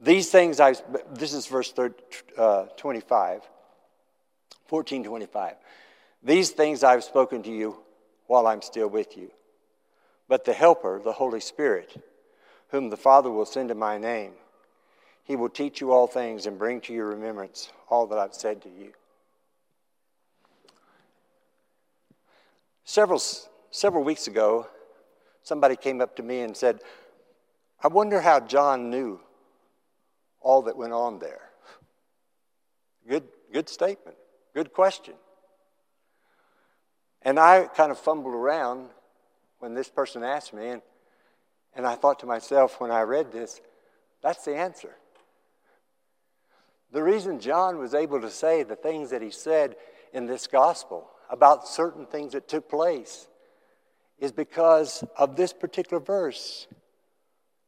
These 0.00 0.30
things 0.30 0.58
I, 0.58 0.74
this 1.12 1.34
is 1.34 1.46
verse 1.46 1.70
30, 1.70 1.94
uh, 2.38 2.64
25, 2.78 3.42
14, 4.64 5.04
25. 5.04 5.54
These 6.22 6.52
things 6.52 6.82
I've 6.82 7.04
spoken 7.04 7.42
to 7.42 7.50
you 7.50 7.82
while 8.28 8.46
I'm 8.46 8.62
still 8.62 8.88
with 8.88 9.14
you. 9.18 9.30
But 10.26 10.46
the 10.46 10.54
Helper, 10.54 11.02
the 11.04 11.12
Holy 11.12 11.40
Spirit, 11.40 11.94
whom 12.68 12.90
the 12.90 12.96
Father 12.96 13.30
will 13.30 13.46
send 13.46 13.70
in 13.70 13.78
my 13.78 13.98
name, 13.98 14.32
he 15.24 15.36
will 15.36 15.48
teach 15.48 15.80
you 15.80 15.92
all 15.92 16.06
things 16.06 16.46
and 16.46 16.58
bring 16.58 16.80
to 16.82 16.92
your 16.92 17.08
remembrance 17.08 17.70
all 17.88 18.06
that 18.06 18.18
I've 18.18 18.34
said 18.34 18.62
to 18.62 18.68
you. 18.68 18.92
Several, 22.84 23.20
several 23.70 24.04
weeks 24.04 24.26
ago, 24.26 24.66
somebody 25.42 25.76
came 25.76 26.00
up 26.00 26.16
to 26.16 26.22
me 26.22 26.40
and 26.40 26.56
said, 26.56 26.80
I 27.82 27.88
wonder 27.88 28.20
how 28.20 28.40
John 28.40 28.90
knew 28.90 29.20
all 30.40 30.62
that 30.62 30.76
went 30.76 30.92
on 30.92 31.18
there? 31.18 31.50
Good, 33.06 33.24
good 33.52 33.68
statement. 33.68 34.16
Good 34.54 34.72
question. 34.72 35.14
And 37.22 37.38
I 37.38 37.66
kind 37.66 37.90
of 37.90 37.98
fumbled 37.98 38.34
around 38.34 38.88
when 39.58 39.74
this 39.74 39.88
person 39.88 40.22
asked 40.22 40.54
me, 40.54 40.68
and, 40.68 40.82
and 41.74 41.86
I 41.86 41.94
thought 41.94 42.20
to 42.20 42.26
myself 42.26 42.80
when 42.80 42.90
I 42.90 43.02
read 43.02 43.32
this, 43.32 43.60
that's 44.22 44.44
the 44.44 44.56
answer. 44.56 44.94
The 46.90 47.02
reason 47.02 47.40
John 47.40 47.78
was 47.78 47.94
able 47.94 48.20
to 48.20 48.30
say 48.30 48.62
the 48.62 48.76
things 48.76 49.10
that 49.10 49.22
he 49.22 49.30
said 49.30 49.76
in 50.12 50.26
this 50.26 50.46
gospel 50.46 51.08
about 51.30 51.68
certain 51.68 52.06
things 52.06 52.32
that 52.32 52.48
took 52.48 52.68
place 52.68 53.28
is 54.18 54.32
because 54.32 55.04
of 55.16 55.36
this 55.36 55.52
particular 55.52 56.02
verse. 56.02 56.66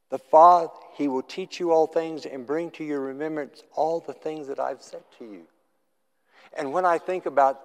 The 0.08 0.18
Father, 0.18 0.72
He 0.94 1.06
will 1.06 1.22
teach 1.22 1.60
you 1.60 1.70
all 1.70 1.86
things 1.86 2.26
and 2.26 2.46
bring 2.46 2.70
to 2.72 2.84
your 2.84 3.00
remembrance 3.00 3.62
all 3.74 4.00
the 4.00 4.12
things 4.12 4.48
that 4.48 4.58
I've 4.58 4.82
said 4.82 5.04
to 5.18 5.24
you. 5.24 5.42
And 6.56 6.72
when 6.72 6.84
I 6.84 6.98
think 6.98 7.26
about 7.26 7.60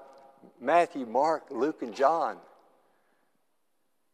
Matthew, 0.62 1.08
Mark, 1.08 1.46
Luke, 1.50 1.82
and 1.82 1.96
John, 1.96 2.38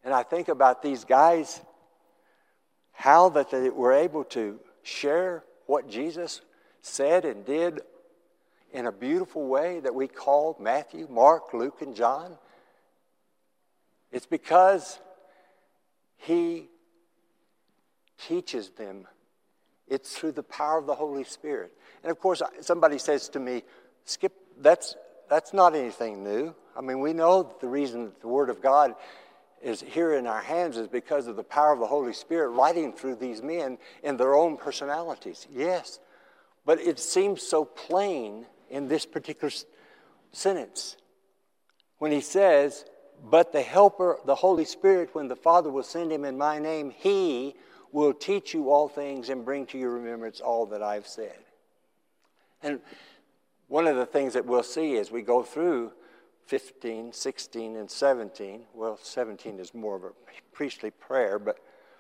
and 0.04 0.14
I 0.14 0.24
think 0.24 0.48
about 0.48 0.82
these 0.82 1.04
guys, 1.04 1.60
how 3.02 3.30
that 3.30 3.50
they 3.50 3.68
were 3.68 3.94
able 3.94 4.24
to 4.24 4.60
share 4.84 5.44
what 5.66 5.90
Jesus 5.90 6.42
said 6.84 7.26
and 7.26 7.44
did 7.44 7.82
in 8.74 8.86
a 8.86 8.92
beautiful 8.92 9.48
way 9.48 9.80
that 9.80 9.96
we 9.96 10.08
call 10.08 10.56
Matthew, 10.60 11.08
Mark, 11.10 11.52
Luke, 11.52 11.82
and 11.82 11.96
John, 11.96 12.38
it's 14.12 14.28
because 14.28 15.00
he 16.18 16.70
teaches 18.28 18.70
them. 18.70 19.08
It's 19.88 20.16
through 20.16 20.34
the 20.34 20.44
power 20.44 20.78
of 20.78 20.86
the 20.86 20.94
Holy 20.94 21.24
Spirit. 21.24 21.72
And 22.04 22.12
of 22.12 22.20
course, 22.20 22.44
somebody 22.60 23.00
says 23.00 23.30
to 23.30 23.40
me, 23.40 23.64
skip, 24.06 24.34
that's, 24.60 24.96
that's 25.28 25.54
not 25.54 25.74
anything 25.74 26.24
new. 26.24 26.54
I 26.78 26.82
mean, 26.82 27.00
we 27.00 27.14
know 27.14 27.52
the 27.62 27.68
reason 27.68 28.06
that 28.06 28.22
the 28.22 28.28
Word 28.28 28.52
of 28.52 28.62
God 28.62 28.94
is 29.64 29.82
here 29.82 30.14
in 30.14 30.28
our 30.28 30.42
hands 30.42 30.78
is 30.78 30.88
because 30.88 31.28
of 31.28 31.36
the 31.36 31.44
power 31.44 31.74
of 31.74 31.80
the 31.80 31.88
Holy 31.88 32.14
Spirit 32.14 32.50
writing 32.50 32.94
through 32.94 33.16
these 33.16 33.42
men 33.42 33.78
in 34.04 34.18
their 34.18 34.36
own 34.36 34.58
personalities. 34.58 35.48
Yes. 35.52 36.00
But 36.66 36.80
it 36.80 37.00
seems 37.00 37.42
so 37.42 37.66
plain 37.66 38.46
in 38.70 38.88
this 38.88 39.06
particular 39.06 39.52
sentence 40.32 40.98
when 41.98 42.12
he 42.12 42.22
says, 42.22 42.86
But 43.24 43.52
the 43.52 43.62
Helper, 43.62 44.20
the 44.26 44.36
Holy 44.36 44.66
Spirit, 44.66 45.10
when 45.14 45.28
the 45.28 45.36
Father 45.36 45.70
will 45.70 45.84
send 45.84 46.12
him 46.12 46.26
in 46.26 46.38
my 46.38 46.60
name, 46.60 46.90
he 46.90 47.56
will 47.92 48.14
teach 48.14 48.54
you 48.54 48.70
all 48.72 48.88
things 48.88 49.30
and 49.30 49.46
bring 49.46 49.66
to 49.68 49.78
your 49.78 49.92
remembrance 49.92 50.40
all 50.40 50.66
that 50.68 50.82
I've 50.82 51.08
said. 51.08 51.38
And 52.64 52.80
one 53.68 53.88
of 53.88 53.96
the 53.96 54.06
things 54.06 54.34
that 54.34 54.46
we'll 54.46 54.64
see 54.64 54.98
as 54.98 55.12
we 55.12 55.22
go 55.22 55.44
through 55.44 55.92
15, 56.52 57.14
16, 57.14 57.78
and 57.78 57.90
17, 57.90 58.64
well, 58.74 59.00
17 59.02 59.58
is 59.58 59.74
more 59.74 59.96
of 59.96 60.04
a 60.04 60.12
priestly 60.52 60.92
prayer, 60.92 61.40
but 61.40 61.60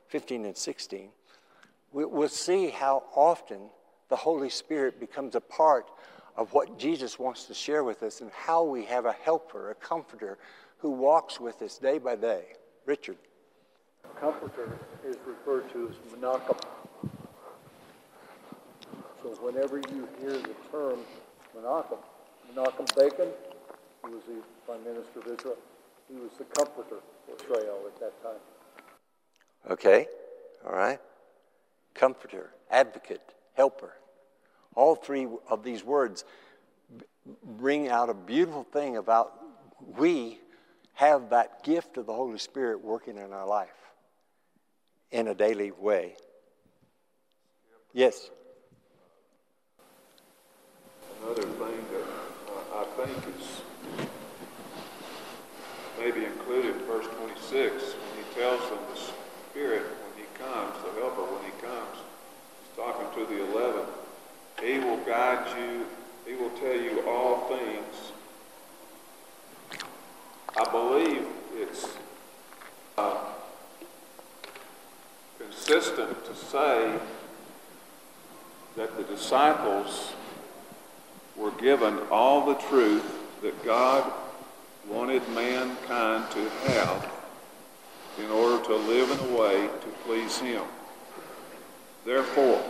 15 0.10 0.43
and 0.43 0.58
16, 0.58 1.08
we'll 1.93 2.28
see 2.28 2.68
how 2.68 3.04
often 3.16 3.70
the 4.10 4.16
Holy 4.18 4.49
Spirit 4.49 4.99
becomes 4.99 5.36
a 5.36 5.39
part 5.39 5.89
of 6.36 6.52
what 6.52 6.78
Jesus 6.78 7.18
wants 7.18 7.45
to 7.45 7.54
share 7.54 7.86
with 7.86 8.04
us 8.04 8.20
and 8.20 8.30
how 8.32 8.62
we 8.62 8.84
have 8.84 9.06
a 9.06 9.14
helper, 9.14 9.72
a 9.72 9.76
comforter 9.76 10.38
who 10.80 10.91
walks 10.91 11.39
with 11.39 11.62
us 11.62 11.78
day 11.78 11.97
by 11.97 12.18
day. 12.18 12.43
Richard. 12.86 13.16
Comforter 14.20 14.78
is 15.08 15.16
referred 15.26 15.72
to 15.72 15.88
as 15.88 16.14
Menachem. 16.14 16.62
So 19.24 19.30
whenever 19.39 19.78
you 19.78 20.10
hear 20.20 20.34
the 20.34 20.56
term 20.70 20.99
Menachem, 21.56 21.99
Menachem 22.54 22.95
Begin, 22.95 23.30
he 24.06 24.14
was 24.14 24.24
the 24.26 24.41
Prime 24.66 24.84
Minister 24.84 25.20
of 25.20 25.28
Israel, 25.28 25.58
he 26.08 26.20
was 26.20 26.32
the 26.38 26.43
comforter 26.45 26.97
for 27.26 27.36
Israel 27.43 27.80
at 27.88 27.99
that 27.99 28.24
time. 28.24 28.39
Okay, 29.70 30.08
all 30.66 30.74
right. 30.74 30.99
Comforter, 31.93 32.52
advocate, 32.70 33.22
helper. 33.56 33.93
All 34.76 34.95
three 34.95 35.28
of 35.49 35.64
these 35.64 35.84
words 35.84 36.24
bring 37.43 37.89
out 37.89 38.10
a 38.10 38.14
beautiful 38.14 38.64
thing 38.64 38.97
about 38.97 39.34
we 39.97 40.39
have 40.93 41.30
that 41.30 41.64
gift 41.64 41.97
of 41.97 42.06
the 42.06 42.14
Holy 42.14 42.39
Spirit 42.39 42.84
working 42.84 43.18
in 43.18 43.34
our 43.34 43.47
life 43.47 43.70
in 45.12 45.28
a 45.28 45.36
daily 45.36 45.72
way. 45.72 46.16
Yes. 47.93 48.30
Another 51.24 51.41
thing 51.41 51.86
that 51.91 52.06
uh, 52.49 52.82
I 52.82 53.06
think 53.06 53.18
is 53.39 53.51
maybe 56.02 56.26
included 56.26 56.76
in 56.76 56.82
verse 56.86 57.06
26 57.06 57.93
when 57.93 58.26
he 58.26 58.34
tells 58.34 58.60
them 58.70 58.80
the 58.91 58.99
Spirit, 59.52 59.84
when 59.84 60.26
he 60.26 60.26
comes, 60.39 60.74
the 60.84 60.99
Helper, 60.99 61.22
when 61.22 61.43
he 61.45 61.52
comes, 61.62 61.97
he's 62.60 62.76
talking 62.76 63.06
to 63.14 63.32
the 63.32 63.52
eleven. 63.52 63.86
He 64.64 64.80
will 64.80 64.97
guide 65.06 65.45
you, 65.58 65.86
he 66.26 66.36
will 66.36 66.49
tell 66.52 66.76
you 66.76 67.08
all 67.08 67.47
things. 67.49 68.12
I 70.58 70.72
believe 70.72 71.26
it's 71.56 71.86
uh, 72.97 73.18
consistent 75.38 76.26
to 76.26 76.36
say 76.36 76.97
that 78.76 78.97
the 78.97 79.04
disciples 79.04 80.14
were 81.36 81.52
given 81.52 81.99
all 82.10 82.47
the 82.47 82.56
truth 82.56 83.06
that 83.43 83.64
God 83.64 84.12
wanted 84.91 85.27
mankind 85.29 86.29
to 86.31 86.49
have 86.71 87.11
in 88.19 88.29
order 88.29 88.63
to 88.65 88.75
live 88.75 89.09
in 89.09 89.33
a 89.33 89.37
way 89.37 89.67
to 89.67 89.87
please 90.05 90.37
Him. 90.37 90.63
Therefore, 92.05 92.61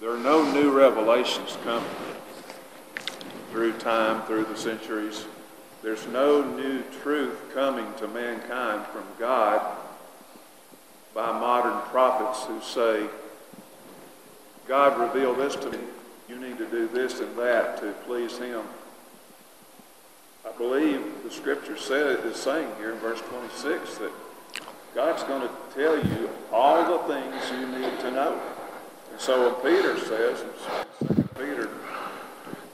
there 0.00 0.10
are 0.10 0.18
no 0.18 0.50
new 0.52 0.70
revelations 0.70 1.56
coming 1.64 1.88
through 3.50 3.74
time, 3.74 4.22
through 4.22 4.44
the 4.44 4.56
centuries. 4.56 5.26
There's 5.82 6.06
no 6.08 6.42
new 6.42 6.82
truth 7.02 7.52
coming 7.52 7.86
to 7.98 8.08
mankind 8.08 8.86
from 8.86 9.04
God 9.18 9.76
by 11.14 11.32
modern 11.32 11.80
prophets 11.90 12.44
who 12.46 12.60
say, 12.60 13.06
God 14.66 14.98
revealed 14.98 15.38
this 15.38 15.56
to 15.56 15.70
me. 15.70 15.78
You 16.28 16.38
need 16.38 16.58
to 16.58 16.66
do 16.66 16.88
this 16.88 17.20
and 17.20 17.36
that 17.36 17.78
to 17.78 17.92
please 18.06 18.36
Him. 18.38 18.62
Believe 20.58 21.22
the 21.22 21.30
scripture 21.30 21.76
said, 21.76 22.24
is 22.24 22.36
saying 22.36 22.68
here 22.78 22.92
in 22.92 22.98
verse 22.98 23.20
26 23.20 23.98
that 23.98 24.12
God's 24.94 25.22
going 25.24 25.42
to 25.42 25.50
tell 25.74 25.96
you 25.96 26.30
all 26.50 26.98
the 26.98 27.14
things 27.14 27.34
you 27.50 27.66
need 27.66 28.00
to 28.00 28.10
know. 28.10 28.40
And 29.12 29.20
so 29.20 29.52
when 29.52 29.72
Peter 29.72 29.98
says 29.98 30.40
in 30.40 31.16
2 31.16 31.22
Peter 31.34 31.68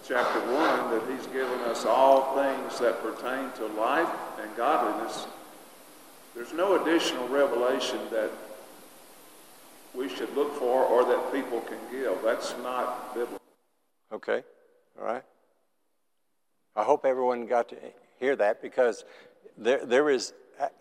chapter 0.07 0.39
1 0.39 0.91
that 0.91 1.03
he's 1.11 1.27
given 1.29 1.59
us 1.61 1.85
all 1.85 2.37
things 2.37 2.79
that 2.79 3.03
pertain 3.03 3.51
to 3.57 3.67
life 3.75 4.09
and 4.41 4.57
godliness, 4.57 5.27
there's 6.35 6.53
no 6.53 6.81
additional 6.81 7.27
revelation 7.29 7.99
that 8.11 8.31
we 9.95 10.09
should 10.09 10.35
look 10.37 10.55
for 10.55 10.85
or 10.85 11.05
that 11.05 11.33
people 11.33 11.61
can 11.63 11.79
give. 11.91 12.19
That's 12.23 12.55
not 12.63 13.15
biblical. 13.15 13.41
Okay, 14.13 14.45
all 15.01 15.07
right. 15.07 15.25
I 16.75 16.85
hope 16.85 17.05
everyone 17.05 17.47
got 17.47 17.69
to 17.71 17.77
hear 18.19 18.35
that 18.37 18.63
because 18.63 19.05
there, 19.59 19.85
there 19.85 20.09
is, 20.09 20.33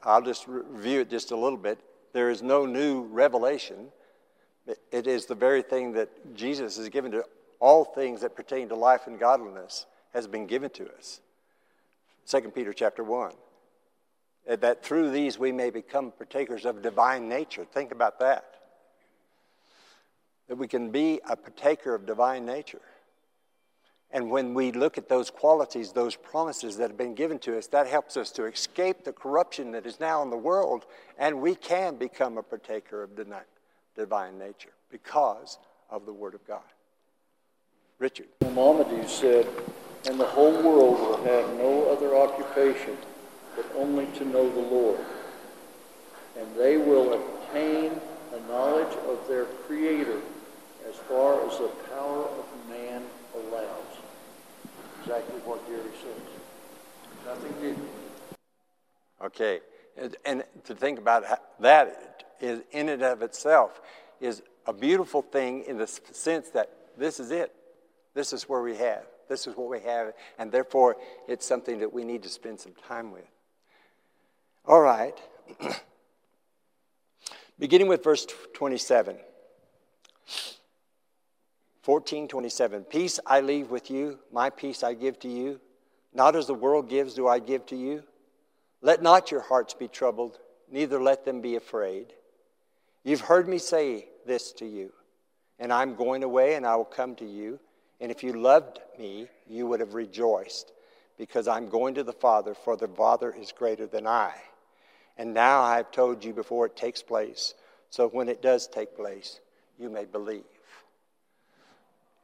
I'll 0.04 0.22
just 0.22 0.48
review 0.48 1.02
it 1.02 1.10
just 1.10 1.32
a 1.32 1.36
little 1.36 1.58
bit. 1.58 1.80
There 2.14 2.30
is 2.30 2.42
no 2.42 2.66
new 2.66 3.04
revelation. 3.04 3.88
It 4.92 5.08
is 5.08 5.26
the 5.26 5.36
very 5.36 5.62
thing 5.62 5.94
that 5.94 6.36
Jesus 6.36 6.78
has 6.78 6.90
given 6.90 7.12
to 7.12 7.26
all 7.60 7.84
things 7.84 8.22
that 8.22 8.36
pertain 8.36 8.70
to 8.70 8.76
life 8.76 9.08
and 9.08 9.20
godliness 9.20 9.86
has 10.14 10.28
been 10.28 10.48
given 10.48 10.70
to 10.72 10.90
us. 10.98 11.22
2 12.28 12.42
Peter 12.50 12.74
chapter 12.74 13.04
1. 13.04 13.34
That 14.48 14.84
through 14.84 15.12
these 15.12 15.38
we 15.38 15.52
may 15.52 15.70
become 15.70 16.12
partakers 16.12 16.66
of 16.66 16.82
divine 16.82 17.28
nature. 17.30 17.66
Think 17.66 17.92
about 17.92 18.20
that. 18.20 18.46
That 20.48 20.58
we 20.58 20.68
can 20.68 20.92
be 20.92 21.22
a 21.30 21.36
partaker 21.36 21.94
of 21.96 22.06
divine 22.06 22.46
nature. 22.46 22.82
And 24.14 24.30
when 24.30 24.54
we 24.54 24.72
look 24.74 24.98
at 24.98 25.08
those 25.08 25.30
qualities, 25.30 25.94
those 25.94 26.16
promises 26.16 26.78
that 26.78 26.90
have 26.90 26.98
been 26.98 27.16
given 27.16 27.40
to 27.40 27.58
us, 27.58 27.68
that 27.68 27.88
helps 27.88 28.18
us 28.18 28.30
to 28.32 28.46
escape 28.46 29.06
the 29.06 29.14
corruption 29.14 29.72
that 29.72 29.86
is 29.86 30.00
now 30.00 30.22
in 30.22 30.30
the 30.30 30.38
world, 30.38 30.86
and 31.18 31.42
we 31.42 31.56
can 31.56 31.96
become 31.96 32.38
a 32.38 32.44
partaker 32.44 33.04
of 33.04 33.12
divine 33.96 34.38
nature 34.38 34.74
because 34.90 35.58
of 35.90 36.06
the 36.06 36.12
Word 36.12 36.34
of 36.34 36.46
God. 36.46 36.60
Richard. 38.00 38.28
Maimonides 38.42 39.14
said, 39.14 39.48
and 40.08 40.20
the 40.20 40.26
whole 40.26 40.62
world 40.62 41.00
will 41.00 41.24
have 41.24 41.48
no 41.58 41.90
other 41.90 42.18
occupation 42.18 42.98
but 43.56 43.66
only 43.78 44.08
to 44.18 44.26
know 44.26 44.50
the 44.50 44.60
Lord. 44.60 45.00
And 46.38 46.48
they 46.56 46.78
will 46.78 47.14
obtain 47.14 47.92
a 48.34 48.52
knowledge 48.52 48.98
of 49.08 49.28
their 49.28 49.46
Creator 49.46 50.20
as 50.90 50.96
far 50.96 51.46
as 51.48 51.58
the 51.60 51.70
power 51.94 52.24
of 52.26 52.46
man 52.70 53.04
allows 53.36 53.91
exactly 55.02 55.40
what 55.42 55.66
Gary 55.68 55.82
says. 56.02 56.22
Nothing 57.26 57.62
new. 57.62 57.76
Okay, 59.24 59.60
and, 59.98 60.16
and 60.26 60.44
to 60.66 60.76
think 60.76 61.00
about 61.00 61.24
that 61.60 62.26
is 62.40 62.62
in 62.72 62.90
and 62.90 63.02
of 63.04 63.22
itself 63.22 63.82
is 64.20 64.42
a 64.66 64.74
beautiful 64.74 65.22
thing 65.22 65.64
in 65.68 65.78
the 65.78 65.88
sense 65.88 66.50
that 66.50 66.70
this 66.98 67.20
is 67.20 67.32
it. 67.32 67.54
This 68.14 68.34
is 68.34 68.44
where 68.44 68.62
we 68.62 68.76
have. 68.78 69.04
This 69.30 69.48
is 69.48 69.56
what 69.56 69.70
we 69.70 69.80
have, 69.82 70.14
and 70.38 70.52
therefore 70.52 70.98
it's 71.28 71.46
something 71.46 71.80
that 71.80 71.94
we 71.94 72.04
need 72.04 72.24
to 72.24 72.30
spend 72.30 72.60
some 72.60 72.74
time 72.88 73.12
with. 73.12 73.30
All 74.66 74.82
right. 74.82 75.18
Beginning 77.60 77.88
with 77.88 78.04
verse 78.04 78.28
27. 78.54 79.16
1427 81.84 82.84
Peace 82.84 83.20
I 83.26 83.42
leave 83.42 83.72
with 83.72 83.90
you, 83.90 84.20
my 84.32 84.50
peace 84.50 84.84
I 84.84 84.94
give 84.94 85.20
to 85.20 85.28
you. 85.28 85.60
Not 86.14 86.36
as 86.36 86.46
the 86.46 86.54
world 86.54 86.90
gives, 86.90 87.14
do 87.14 87.28
I 87.28 87.40
give 87.40 87.66
to 87.68 87.76
you. 87.76 88.04
Let 88.82 89.02
not 89.02 89.32
your 89.32 89.42
hearts 89.42 89.74
be 89.74 89.88
troubled, 89.88 90.40
neither 90.70 91.02
let 91.02 91.26
them 91.26 91.42
be 91.42 91.56
afraid. 91.56 92.14
You've 93.04 93.22
heard 93.22 93.48
me 93.48 93.58
say 93.58 94.08
this 94.26 94.52
to 94.54 94.66
you, 94.66 94.92
and 95.58 95.74
I'm 95.74 95.96
going 95.96 96.24
away, 96.24 96.56
and 96.56 96.66
I 96.66 96.76
will 96.76 96.86
come 96.86 97.16
to 97.16 97.26
you. 97.26 97.60
And 98.00 98.12
if 98.12 98.24
you 98.24 98.34
loved 98.34 98.80
me, 99.00 99.28
you 99.48 99.66
would 99.68 99.80
have 99.80 99.94
rejoiced, 99.94 100.72
because 101.18 101.48
I'm 101.48 101.70
going 101.70 101.96
to 101.96 102.04
the 102.04 102.14
Father, 102.14 102.54
for 102.54 102.76
the 102.76 102.88
Father 102.88 103.34
is 103.34 103.52
greater 103.52 103.88
than 103.88 104.06
I. 104.06 104.34
And 105.18 105.34
now 105.34 105.62
I 105.62 105.78
have 105.78 105.92
told 105.92 106.24
you 106.24 106.34
before 106.34 106.68
it 106.68 106.76
takes 106.76 107.02
place, 107.02 107.54
so 107.90 108.08
when 108.08 108.30
it 108.30 108.42
does 108.42 108.68
take 108.68 108.96
place, 108.96 109.40
you 109.80 109.90
may 109.90 110.06
believe. 110.06 110.44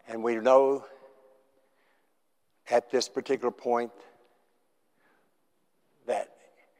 And 0.07 0.23
we 0.23 0.35
know 0.35 0.85
at 2.69 2.89
this 2.91 3.09
particular 3.09 3.51
point 3.51 3.91
that 6.05 6.29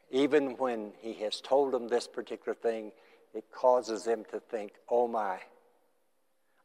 even 0.10 0.52
when 0.58 0.94
he 1.02 1.14
has 1.16 1.42
told 1.42 1.74
them 1.74 1.88
this 1.88 2.08
particular 2.08 2.56
thing, 2.56 2.92
it 3.34 3.46
causes 3.52 4.06
them 4.06 4.24
to 4.32 4.40
think, 4.40 4.74
oh 4.90 5.08
my, 5.08 5.40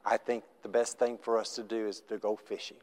I 0.04 0.16
think 0.16 0.44
the 0.62 0.68
best 0.68 0.98
thing 0.98 1.18
for 1.20 1.38
us 1.38 1.56
to 1.56 1.62
do 1.62 1.88
is 1.88 2.00
to 2.08 2.18
go 2.18 2.36
fishing. 2.36 2.78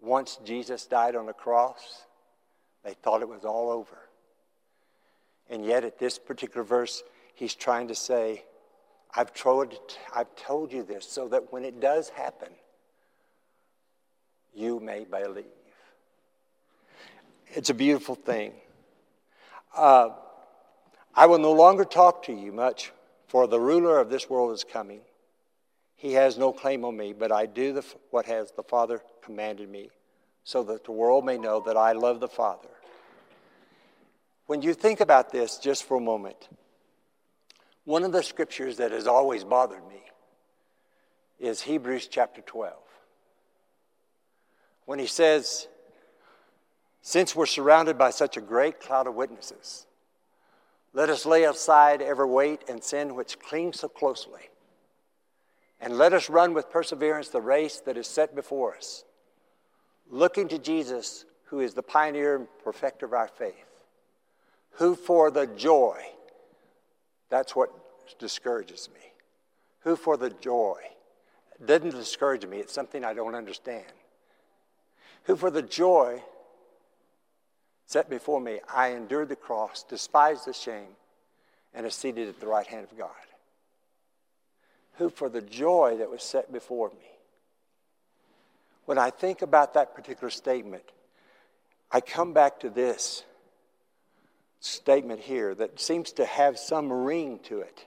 Once 0.00 0.38
Jesus 0.44 0.86
died 0.86 1.14
on 1.14 1.26
the 1.26 1.32
cross, 1.32 2.04
they 2.84 2.94
thought 2.94 3.22
it 3.22 3.28
was 3.28 3.44
all 3.44 3.70
over. 3.70 3.98
And 5.48 5.64
yet, 5.64 5.84
at 5.84 5.98
this 5.98 6.18
particular 6.18 6.64
verse, 6.64 7.02
he's 7.34 7.54
trying 7.54 7.88
to 7.88 7.94
say, 7.94 8.44
I've 9.14 9.34
told, 9.34 9.74
I've 10.14 10.34
told 10.36 10.72
you 10.72 10.82
this 10.82 11.06
so 11.08 11.28
that 11.28 11.52
when 11.52 11.64
it 11.64 11.80
does 11.80 12.08
happen, 12.10 12.48
you 14.54 14.80
may 14.80 15.04
believe. 15.04 15.44
It's 17.48 17.70
a 17.70 17.74
beautiful 17.74 18.14
thing. 18.14 18.52
Uh, 19.76 20.10
I 21.14 21.26
will 21.26 21.38
no 21.38 21.52
longer 21.52 21.84
talk 21.84 22.24
to 22.24 22.32
you 22.32 22.52
much, 22.52 22.92
for 23.26 23.46
the 23.46 23.60
ruler 23.60 23.98
of 23.98 24.10
this 24.10 24.28
world 24.30 24.52
is 24.52 24.64
coming. 24.64 25.00
He 25.96 26.12
has 26.14 26.38
no 26.38 26.52
claim 26.52 26.84
on 26.84 26.96
me, 26.96 27.12
but 27.12 27.30
I 27.30 27.46
do 27.46 27.72
the, 27.72 27.84
what 28.10 28.26
has 28.26 28.52
the 28.52 28.62
Father 28.62 29.02
commanded 29.22 29.68
me, 29.68 29.90
so 30.44 30.62
that 30.64 30.84
the 30.84 30.92
world 30.92 31.24
may 31.24 31.38
know 31.38 31.60
that 31.60 31.76
I 31.76 31.92
love 31.92 32.20
the 32.20 32.28
Father. 32.28 32.68
When 34.46 34.62
you 34.62 34.74
think 34.74 35.00
about 35.00 35.30
this 35.30 35.58
just 35.58 35.84
for 35.84 35.96
a 35.96 36.00
moment, 36.00 36.48
one 37.84 38.04
of 38.04 38.12
the 38.12 38.22
scriptures 38.22 38.76
that 38.76 38.92
has 38.92 39.06
always 39.06 39.44
bothered 39.44 39.86
me 39.88 40.02
is 41.38 41.62
Hebrews 41.62 42.06
chapter 42.06 42.42
12. 42.42 42.74
When 44.84 44.98
he 44.98 45.06
says, 45.06 45.68
Since 47.02 47.34
we're 47.34 47.46
surrounded 47.46 47.96
by 47.96 48.10
such 48.10 48.36
a 48.36 48.42
great 48.42 48.80
cloud 48.80 49.06
of 49.06 49.14
witnesses, 49.14 49.86
let 50.92 51.08
us 51.08 51.24
lay 51.24 51.44
aside 51.44 52.02
every 52.02 52.26
weight 52.26 52.64
and 52.68 52.82
sin 52.82 53.14
which 53.14 53.38
clings 53.38 53.80
so 53.80 53.88
closely, 53.88 54.50
and 55.80 55.96
let 55.96 56.12
us 56.12 56.28
run 56.28 56.52
with 56.52 56.70
perseverance 56.70 57.28
the 57.28 57.40
race 57.40 57.80
that 57.80 57.96
is 57.96 58.06
set 58.06 58.34
before 58.34 58.76
us, 58.76 59.04
looking 60.10 60.48
to 60.48 60.58
Jesus, 60.58 61.24
who 61.44 61.60
is 61.60 61.74
the 61.74 61.82
pioneer 61.82 62.36
and 62.36 62.48
perfecter 62.62 63.06
of 63.06 63.12
our 63.12 63.28
faith, 63.28 63.54
who 64.72 64.94
for 64.94 65.30
the 65.30 65.46
joy, 65.46 65.96
that's 67.30 67.56
what 67.56 67.70
discourages 68.18 68.88
me, 68.92 69.00
who 69.80 69.96
for 69.96 70.16
the 70.16 70.30
joy, 70.30 70.78
doesn't 71.64 71.90
discourage 71.90 72.44
me, 72.44 72.58
it's 72.58 72.72
something 72.72 73.04
I 73.04 73.14
don't 73.14 73.34
understand, 73.34 73.84
who 75.24 75.36
for 75.36 75.50
the 75.50 75.62
joy 75.62 76.22
set 77.86 78.08
before 78.08 78.40
me, 78.40 78.60
I 78.72 78.88
endured 78.88 79.28
the 79.28 79.36
cross, 79.36 79.82
despised 79.82 80.46
the 80.46 80.52
shame, 80.52 80.96
and 81.74 81.84
is 81.84 81.94
seated 81.94 82.28
at 82.28 82.38
the 82.38 82.46
right 82.46 82.66
hand 82.66 82.86
of 82.88 82.96
God. 82.96 83.10
Who, 84.94 85.10
for 85.10 85.28
the 85.28 85.40
joy 85.40 85.96
that 85.98 86.10
was 86.10 86.22
set 86.22 86.52
before 86.52 86.90
me. 86.90 87.08
When 88.84 88.98
I 88.98 89.10
think 89.10 89.42
about 89.42 89.74
that 89.74 89.94
particular 89.94 90.30
statement, 90.30 90.84
I 91.90 92.00
come 92.00 92.32
back 92.32 92.60
to 92.60 92.70
this 92.70 93.24
statement 94.60 95.20
here 95.20 95.54
that 95.54 95.80
seems 95.80 96.12
to 96.12 96.24
have 96.24 96.58
some 96.58 96.92
ring 96.92 97.40
to 97.44 97.60
it. 97.60 97.86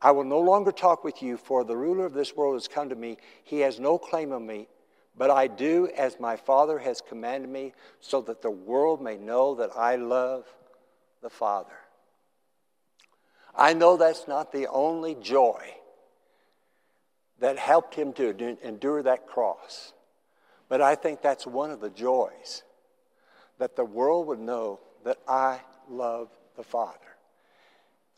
I 0.00 0.12
will 0.12 0.24
no 0.24 0.40
longer 0.40 0.72
talk 0.72 1.02
with 1.02 1.22
you, 1.22 1.36
for 1.36 1.64
the 1.64 1.76
ruler 1.76 2.06
of 2.06 2.14
this 2.14 2.36
world 2.36 2.54
has 2.54 2.68
come 2.68 2.88
to 2.90 2.94
me. 2.94 3.18
He 3.42 3.60
has 3.60 3.80
no 3.80 3.98
claim 3.98 4.32
on 4.32 4.46
me, 4.46 4.68
but 5.16 5.30
I 5.30 5.46
do 5.46 5.88
as 5.96 6.20
my 6.20 6.36
Father 6.36 6.78
has 6.78 7.00
commanded 7.00 7.50
me, 7.50 7.72
so 8.00 8.20
that 8.22 8.42
the 8.42 8.50
world 8.50 9.02
may 9.02 9.16
know 9.16 9.54
that 9.56 9.70
I 9.76 9.96
love 9.96 10.44
the 11.22 11.30
Father. 11.30 11.72
I 13.56 13.72
know 13.72 13.96
that's 13.96 14.28
not 14.28 14.52
the 14.52 14.66
only 14.66 15.14
joy 15.14 15.62
that 17.40 17.58
helped 17.58 17.94
him 17.94 18.12
to 18.14 18.58
endure 18.66 19.02
that 19.02 19.26
cross, 19.26 19.92
but 20.68 20.80
I 20.80 20.94
think 20.94 21.22
that's 21.22 21.46
one 21.46 21.70
of 21.70 21.80
the 21.80 21.90
joys 21.90 22.62
that 23.58 23.76
the 23.76 23.84
world 23.84 24.26
would 24.26 24.40
know 24.40 24.80
that 25.04 25.18
I 25.28 25.60
love 25.88 26.28
the 26.56 26.62
Father. 26.62 26.98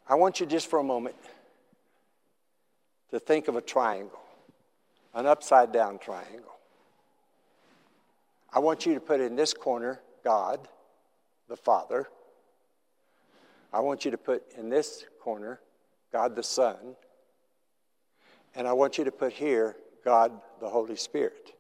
I 0.08 0.14
want 0.14 0.40
you 0.40 0.46
just 0.46 0.70
for 0.70 0.78
a 0.78 0.84
moment 0.84 1.16
to 3.10 3.18
think 3.18 3.48
of 3.48 3.56
a 3.56 3.60
triangle, 3.60 4.20
an 5.14 5.26
upside 5.26 5.72
down 5.72 5.98
triangle. 5.98 6.54
I 8.52 8.60
want 8.60 8.86
you 8.86 8.94
to 8.94 9.00
put 9.00 9.20
in 9.20 9.36
this 9.36 9.52
corner 9.52 10.00
God, 10.24 10.60
the 11.48 11.56
Father. 11.56 12.08
I 13.72 13.80
want 13.80 14.04
you 14.04 14.10
to 14.12 14.18
put 14.18 14.44
in 14.56 14.70
this 14.70 15.04
corner 15.20 15.60
God 16.12 16.36
the 16.36 16.42
Son. 16.42 16.96
And 18.54 18.66
I 18.66 18.72
want 18.72 18.96
you 18.96 19.04
to 19.04 19.12
put 19.12 19.32
here 19.32 19.76
God 20.04 20.32
the 20.60 20.68
Holy 20.68 20.96
Spirit. 20.96 21.52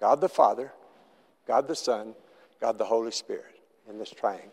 God 0.00 0.20
the 0.20 0.28
Father, 0.28 0.72
God 1.46 1.68
the 1.68 1.74
Son, 1.74 2.14
God 2.60 2.78
the 2.78 2.84
Holy 2.84 3.10
Spirit 3.10 3.60
in 3.88 3.98
this 3.98 4.10
triangle. 4.10 4.52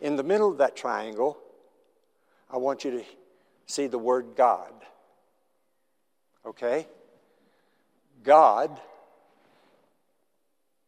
In 0.00 0.16
the 0.16 0.22
middle 0.22 0.50
of 0.50 0.58
that 0.58 0.76
triangle, 0.76 1.38
I 2.50 2.58
want 2.58 2.84
you 2.84 2.90
to 2.92 3.04
see 3.66 3.86
the 3.86 3.98
word 3.98 4.34
God. 4.36 4.72
Okay? 6.44 6.86
God 8.22 8.78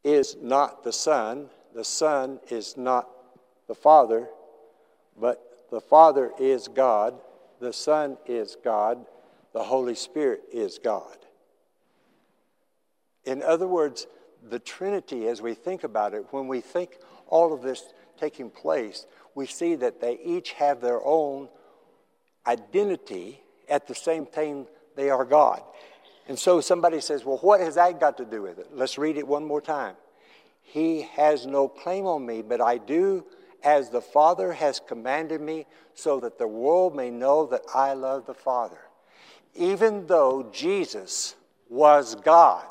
is 0.03 0.37
not 0.41 0.83
the 0.83 0.93
Son, 0.93 1.49
the 1.73 1.83
Son 1.83 2.39
is 2.49 2.77
not 2.77 3.09
the 3.67 3.75
Father, 3.75 4.27
but 5.19 5.67
the 5.69 5.81
Father 5.81 6.31
is 6.39 6.67
God, 6.67 7.19
the 7.59 7.73
Son 7.73 8.17
is 8.25 8.55
God, 8.63 9.05
the 9.53 9.63
Holy 9.63 9.95
Spirit 9.95 10.43
is 10.53 10.79
God. 10.79 11.17
In 13.25 13.43
other 13.43 13.67
words, 13.67 14.07
the 14.47 14.59
Trinity, 14.59 15.27
as 15.27 15.41
we 15.41 15.53
think 15.53 15.83
about 15.83 16.13
it, 16.13 16.25
when 16.31 16.47
we 16.47 16.61
think 16.61 16.97
all 17.27 17.53
of 17.53 17.61
this 17.61 17.93
taking 18.19 18.49
place, 18.49 19.05
we 19.35 19.45
see 19.45 19.75
that 19.75 20.01
they 20.01 20.19
each 20.23 20.53
have 20.53 20.81
their 20.81 21.03
own 21.03 21.49
identity 22.47 23.41
at 23.67 23.87
the 23.87 23.95
same 23.95 24.25
time 24.25 24.67
they 24.95 25.09
are 25.09 25.25
God. 25.25 25.61
And 26.27 26.37
so 26.37 26.61
somebody 26.61 27.01
says, 27.01 27.25
well, 27.25 27.37
what 27.37 27.59
has 27.59 27.75
that 27.75 27.99
got 27.99 28.17
to 28.17 28.25
do 28.25 28.41
with 28.41 28.59
it? 28.59 28.67
Let's 28.73 28.97
read 28.97 29.17
it 29.17 29.27
one 29.27 29.45
more 29.45 29.61
time. 29.61 29.95
He 30.61 31.01
has 31.15 31.45
no 31.45 31.67
claim 31.67 32.05
on 32.05 32.25
me, 32.25 32.41
but 32.41 32.61
I 32.61 32.77
do 32.77 33.25
as 33.63 33.89
the 33.89 34.01
Father 34.01 34.53
has 34.53 34.79
commanded 34.79 35.41
me, 35.41 35.65
so 35.93 36.19
that 36.21 36.37
the 36.37 36.47
world 36.47 36.95
may 36.95 37.09
know 37.09 37.45
that 37.47 37.63
I 37.73 37.93
love 37.93 38.25
the 38.25 38.33
Father. 38.33 38.79
Even 39.53 40.07
though 40.07 40.49
Jesus 40.53 41.35
was 41.67 42.15
God, 42.15 42.65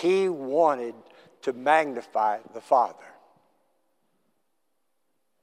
he 0.00 0.28
wanted 0.28 0.94
to 1.42 1.52
magnify 1.52 2.38
the 2.54 2.60
Father. 2.60 3.04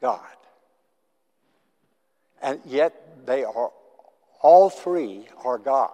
God. 0.01 0.21
And 2.41 2.59
yet 2.65 3.25
they 3.25 3.43
are 3.43 3.71
all 4.41 4.69
three 4.69 5.27
are 5.43 5.57
God. 5.57 5.91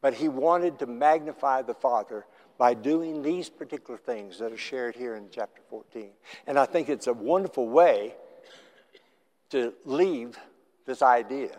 But 0.00 0.14
he 0.14 0.28
wanted 0.28 0.78
to 0.80 0.86
magnify 0.86 1.62
the 1.62 1.74
Father 1.74 2.26
by 2.58 2.74
doing 2.74 3.22
these 3.22 3.48
particular 3.48 3.98
things 3.98 4.38
that 4.38 4.52
are 4.52 4.56
shared 4.56 4.96
here 4.96 5.14
in 5.14 5.28
chapter 5.30 5.62
14. 5.68 6.10
And 6.46 6.58
I 6.58 6.66
think 6.66 6.88
it's 6.88 7.06
a 7.06 7.12
wonderful 7.12 7.68
way 7.68 8.14
to 9.50 9.72
leave 9.84 10.38
this 10.86 11.02
idea. 11.02 11.56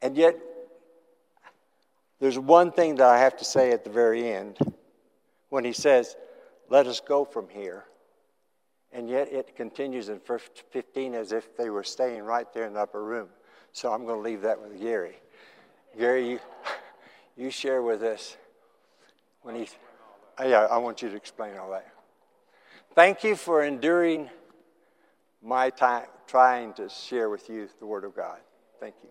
And 0.00 0.16
yet, 0.16 0.36
there's 2.22 2.38
one 2.38 2.70
thing 2.70 2.94
that 2.94 3.08
I 3.08 3.18
have 3.18 3.36
to 3.38 3.44
say 3.44 3.72
at 3.72 3.82
the 3.82 3.90
very 3.90 4.30
end 4.30 4.56
when 5.48 5.64
he 5.64 5.72
says, 5.72 6.14
Let 6.68 6.86
us 6.86 7.00
go 7.00 7.24
from 7.24 7.48
here. 7.48 7.82
And 8.92 9.10
yet 9.10 9.32
it 9.32 9.56
continues 9.56 10.08
in 10.08 10.20
verse 10.20 10.48
15 10.70 11.16
as 11.16 11.32
if 11.32 11.56
they 11.56 11.68
were 11.68 11.82
staying 11.82 12.22
right 12.22 12.46
there 12.54 12.64
in 12.64 12.74
the 12.74 12.80
upper 12.80 13.02
room. 13.02 13.26
So 13.72 13.92
I'm 13.92 14.06
going 14.06 14.18
to 14.18 14.22
leave 14.22 14.42
that 14.42 14.62
with 14.62 14.80
Gary. 14.80 15.16
Gary, 15.98 16.30
you, 16.30 16.38
you 17.36 17.50
share 17.50 17.82
with 17.82 18.04
us 18.04 18.36
when 19.40 19.56
he. 19.56 19.66
Uh, 20.38 20.44
yeah, 20.44 20.68
I 20.70 20.78
want 20.78 21.02
you 21.02 21.08
to 21.08 21.16
explain 21.16 21.56
all 21.56 21.72
that. 21.72 21.92
Thank 22.94 23.24
you 23.24 23.34
for 23.34 23.64
enduring 23.64 24.30
my 25.42 25.70
time 25.70 26.06
trying 26.28 26.72
to 26.74 26.88
share 26.88 27.28
with 27.28 27.48
you 27.48 27.68
the 27.80 27.86
Word 27.86 28.04
of 28.04 28.14
God. 28.14 28.38
Thank 28.78 28.94
you. 29.02 29.10